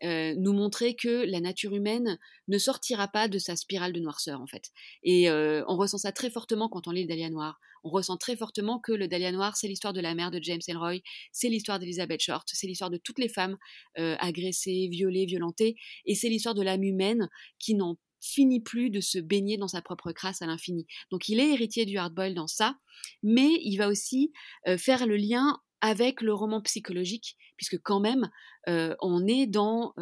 euh, 0.05 0.35
nous 0.37 0.53
montrer 0.53 0.97
que 0.97 1.25
la 1.27 1.41
nature 1.41 1.75
humaine 1.75 2.19
ne 2.49 2.59
sortira 2.59 3.07
pas 3.09 3.29
de 3.29 3.39
sa 3.39 3.55
spirale 3.55 3.93
de 3.93 4.01
noirceur 4.01 4.41
en 4.41 4.47
fait. 4.47 4.71
Et 5.05 5.31
euh, 5.31 5.65
on 5.69 5.77
ressent 5.77 5.99
ça 5.99 6.11
très 6.11 6.31
fortement 6.31 6.69
quand 6.69 6.89
on 6.89 6.91
lit 6.91 7.03
le 7.03 7.09
Dahlia 7.09 7.31
Noir. 7.31 7.61
On 7.85 7.91
ressent 7.91 8.17
très 8.17 8.37
fortement 8.37 8.81
que 8.81 8.93
le 8.93 9.07
Dahlia 9.07 9.31
Noir, 9.33 9.57
c'est 9.57 9.69
l'histoire 9.69 9.93
de 9.93 10.01
la 10.01 10.15
mère 10.15 10.31
de 10.31 10.41
James 10.43 10.61
Elroy, 10.67 10.99
c'est 11.33 11.49
l'histoire 11.49 11.79
d'Elizabeth 11.79 12.21
Short, 12.21 12.49
c'est 12.53 12.67
l'histoire 12.67 12.91
de 12.91 12.97
toutes 12.97 13.19
les 13.19 13.29
femmes 13.29 13.57
euh, 13.99 14.17
agressées, 14.19 14.89
violées, 14.91 15.27
violentées, 15.27 15.77
et 16.05 16.15
c'est 16.15 16.29
l'histoire 16.29 16.55
de 16.55 16.63
l'âme 16.63 16.83
humaine 16.83 17.29
qui 17.59 17.75
n'en 17.75 17.97
finit 18.21 18.61
plus 18.61 18.91
de 18.91 19.01
se 19.01 19.19
baigner 19.19 19.57
dans 19.57 19.69
sa 19.69 19.83
propre 19.83 20.13
crasse 20.13 20.43
à 20.43 20.47
l'infini. 20.47 20.87
Donc 21.11 21.29
il 21.29 21.41
est 21.41 21.51
héritier 21.53 21.87
du 21.87 21.99
hardboil 21.99 22.35
dans 22.35 22.47
ça, 22.47 22.77
mais 23.25 23.51
il 23.63 23.77
va 23.77 23.89
aussi 23.89 24.33
faire 24.79 25.07
le 25.09 25.17
lien 25.17 25.59
avec 25.83 26.23
le 26.23 26.33
roman 26.33 26.63
psychologique, 26.63 27.37
puisque 27.59 27.79
quand 27.83 28.01
même, 28.01 28.31
on 28.67 29.27
est 29.27 29.47
dans 29.47 29.93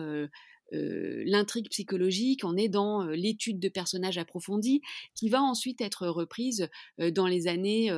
l'intrigue 0.73 1.69
psychologique, 1.71 2.45
on 2.45 2.57
est 2.57 2.69
dans 2.69 3.03
l'étude 3.07 3.59
de 3.59 3.69
personnages 3.69 4.19
approfondis, 4.19 4.83
qui 5.17 5.29
va 5.29 5.43
ensuite 5.43 5.81
être 5.81 6.07
reprise 6.07 6.69
dans 6.99 7.27
les 7.27 7.49
années 7.49 7.91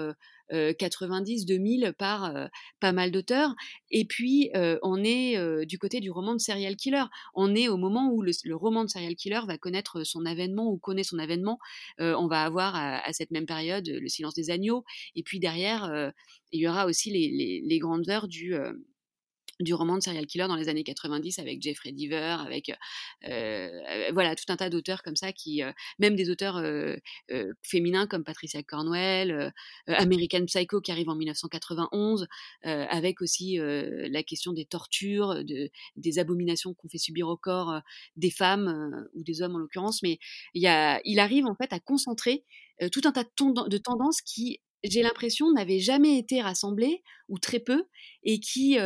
90-2000 0.53 1.93
par 1.93 2.33
pas 2.81 2.93
mal 2.93 3.11
d'auteurs. 3.11 3.55
Et 3.91 4.05
puis, 4.05 4.51
on 4.83 5.03
est 5.03 5.67
du 5.67 5.79
côté 5.79 6.01
du 6.01 6.11
roman 6.11 6.35
de 6.35 6.41
serial 6.41 6.77
killer. 6.77 7.05
On 7.35 7.55
est 7.55 7.69
au 7.69 7.77
moment 7.77 8.11
où 8.13 8.23
le, 8.23 8.33
roman 8.55 8.85
de 8.85 8.91
serial 8.91 9.15
killer 9.15 9.41
va 9.47 9.59
connaître 9.59 10.05
son 10.05 10.27
avènement 10.27 10.71
ou 10.71 10.79
connaît 10.79 11.05
son 11.05 11.19
avènement. 11.19 11.59
on 11.99 12.27
va 12.27 12.43
avoir 12.43 12.77
à, 12.77 13.13
cette 13.13 13.31
même 13.31 13.47
période 13.47 13.89
Le 13.89 14.09
silence 14.09 14.35
des 14.35 14.51
agneaux. 14.51 14.85
Et 15.15 15.23
puis 15.23 15.41
derrière, 15.41 16.13
il 16.53 16.61
y 16.61 16.69
aura 16.69 16.87
aussi 16.87 17.11
les, 17.11 17.63
les 17.65 17.79
grandes 17.79 18.09
heures 18.09 18.29
du 18.29 18.55
du 19.63 19.75
roman 19.75 19.97
de 19.97 20.03
serial 20.03 20.27
killer 20.27 20.49
dans 20.49 20.57
les 20.57 20.69
années 20.69 20.85
90 20.85 21.39
avec 21.39 21.63
Jeffrey 21.63 21.93
Deaver, 21.93 22.37
avec 22.45 22.71
euh, 22.71 22.75
euh, 23.29 24.11
voilà 24.13 24.35
tout 24.35 24.45
un 24.49 24.57
tas 24.57 24.71
d'auteurs 24.71 25.03
comme 25.03 25.17
ça 25.17 25.33
qui, 25.33 25.63
euh, 25.63 25.73
même 25.99 26.17
des 26.17 26.31
auteurs 26.31 26.63
féminins 27.63 28.07
comme 28.07 28.25
Patricia 28.25 28.63
Cornwell, 28.63 29.53
American 29.87 30.45
Psycho 30.47 30.81
qui 30.81 30.93
arrive 30.93 31.09
en 31.09 31.17
1991, 31.17 32.27
avec 32.63 33.23
aussi 33.23 33.59
la 33.59 34.23
question 34.23 34.53
des 34.53 34.65
tortures, 34.65 35.45
de, 35.45 35.71
des 35.97 36.19
abominations 36.19 36.75
qu'on 36.75 36.89
fait 36.89 36.99
subir 36.99 37.29
au 37.29 37.37
corps 37.37 37.81
des 38.17 38.31
femmes 38.31 39.07
ou 39.15 39.23
des 39.23 39.43
hommes 39.43 39.57
en 39.57 39.59
l'occurrence, 39.59 40.03
mais 40.03 40.19
il, 40.55 40.63
y 40.63 40.69
a, 40.69 41.01
il 41.05 41.19
arrive 41.19 41.47
en 41.47 41.55
fait 41.55 41.73
à 41.73 41.81
concentrer 41.81 42.45
tout 42.91 43.03
un 43.05 43.13
tas 43.13 43.25
de 43.25 43.79
tendances 43.79 44.23
qui 44.23 44.61
j'ai 44.85 45.03
l'impression 45.03 45.53
n'avaient 45.53 45.79
jamais 45.79 46.19
été 46.19 46.41
rassemblées 46.41 47.03
ou 47.29 47.39
très 47.39 47.61
peu 47.61 47.85
et 48.25 48.41
qui 48.41 48.79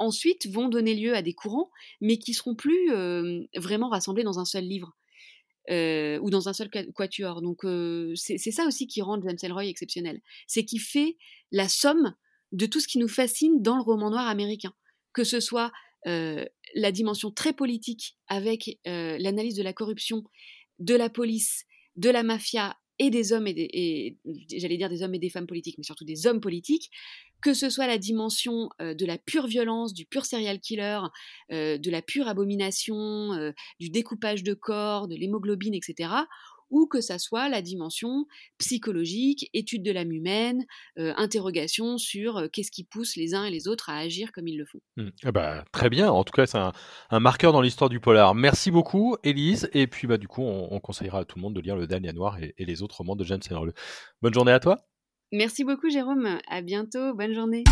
ensuite 0.00 0.48
vont 0.48 0.68
donner 0.68 0.94
lieu 0.96 1.14
à 1.14 1.22
des 1.22 1.34
courants, 1.34 1.70
mais 2.00 2.18
qui 2.18 2.34
seront 2.34 2.56
plus 2.56 2.90
vraiment 3.54 3.88
rassemblés 3.88 4.24
dans 4.24 4.40
un 4.40 4.44
seul 4.44 4.64
livre. 4.64 4.96
ou 5.68 6.30
dans 6.30 6.48
un 6.48 6.52
seul 6.52 6.68
quatuor. 6.94 7.42
Donc 7.42 7.60
c'est 8.16 8.38
ça 8.38 8.66
aussi 8.66 8.86
qui 8.86 9.02
rend 9.02 9.20
James 9.22 9.38
Elroy 9.42 9.66
exceptionnel. 9.66 10.20
C'est 10.46 10.64
qu'il 10.64 10.80
fait 10.80 11.16
la 11.52 11.68
somme 11.68 12.14
de 12.52 12.66
tout 12.66 12.80
ce 12.80 12.88
qui 12.88 12.98
nous 12.98 13.08
fascine 13.08 13.62
dans 13.62 13.76
le 13.76 13.82
roman 13.82 14.10
noir 14.10 14.26
américain. 14.26 14.74
Que 15.12 15.22
ce 15.22 15.38
soit 15.38 15.70
la 16.04 16.92
dimension 16.92 17.30
très 17.30 17.52
politique 17.52 18.16
avec 18.26 18.80
l'analyse 18.84 19.54
de 19.54 19.62
la 19.62 19.72
corruption, 19.72 20.24
de 20.78 20.94
la 20.94 21.10
police, 21.10 21.66
de 21.96 22.10
la 22.10 22.22
mafia 22.22 22.76
et 23.00 23.10
des 23.10 23.32
hommes 23.32 23.46
et, 23.48 23.54
et 23.56 24.18
j'allais 24.56 24.76
dire 24.76 24.90
des 24.90 25.02
hommes 25.02 25.14
et 25.14 25.18
des 25.18 25.30
femmes 25.30 25.46
politiques, 25.46 25.76
mais 25.78 25.84
surtout 25.84 26.04
des 26.04 26.26
hommes 26.26 26.40
politiques, 26.40 26.90
que 27.42 27.54
ce 27.54 27.70
soit 27.70 27.86
la 27.86 27.96
dimension 27.96 28.68
de 28.78 29.06
la 29.06 29.16
pure 29.16 29.46
violence, 29.46 29.94
du 29.94 30.04
pur 30.04 30.26
serial 30.26 30.60
killer, 30.60 31.00
de 31.50 31.90
la 31.90 32.02
pure 32.02 32.28
abomination, 32.28 33.52
du 33.80 33.88
découpage 33.88 34.42
de 34.42 34.52
corps, 34.52 35.08
de 35.08 35.16
l'hémoglobine, 35.16 35.74
etc., 35.74 36.10
ou 36.70 36.86
que 36.86 37.00
ça 37.00 37.18
soit 37.18 37.48
la 37.48 37.62
dimension 37.62 38.26
psychologique, 38.58 39.50
étude 39.52 39.82
de 39.82 39.92
l'âme 39.92 40.12
humaine, 40.12 40.64
interrogation 40.96 41.98
sur 41.98 42.48
qu'est-ce 42.52 42.70
qui 42.70 42.84
pousse 42.84 43.16
les 43.16 43.34
uns 43.34 43.44
et 43.44 43.50
les 43.50 43.68
autres 43.68 43.90
à 43.90 43.98
agir 43.98 44.32
comme 44.32 44.48
ils 44.48 44.58
le 44.58 44.64
font. 44.64 44.80
Mmh. 44.96 45.08
Eh 45.26 45.32
ben, 45.32 45.64
très 45.72 45.90
bien, 45.90 46.10
en 46.10 46.24
tout 46.24 46.32
cas 46.32 46.46
c'est 46.46 46.58
un, 46.58 47.20
marqueur 47.20 47.52
dans 47.52 47.60
l'histoire 47.60 47.90
du 47.90 48.00
polar. 48.00 48.34
Merci 48.34 48.70
beaucoup 48.70 49.16
Élise, 49.24 49.68
et 49.72 49.86
puis 49.86 50.06
bah, 50.06 50.18
du 50.18 50.28
coup 50.28 50.42
on, 50.42 50.80
conseillera 50.80 51.20
à 51.20 51.24
tout 51.24 51.38
le 51.38 51.42
monde 51.42 51.54
de 51.54 51.60
lire 51.60 51.76
Le 51.76 51.86
Dahlia 51.86 52.12
Noir 52.12 52.38
et, 52.42 52.54
et 52.56 52.64
les 52.64 52.82
autres 52.82 52.96
romans 52.98 53.16
de 53.16 53.24
James 53.24 53.40
Lerle. 53.50 53.72
Bonne 54.22 54.34
journée 54.34 54.52
à 54.52 54.60
toi 54.60 54.86
Merci 55.32 55.62
beaucoup 55.62 55.88
Jérôme, 55.88 56.40
à 56.48 56.60
bientôt, 56.60 57.14
bonne 57.14 57.34
journée. 57.34 57.62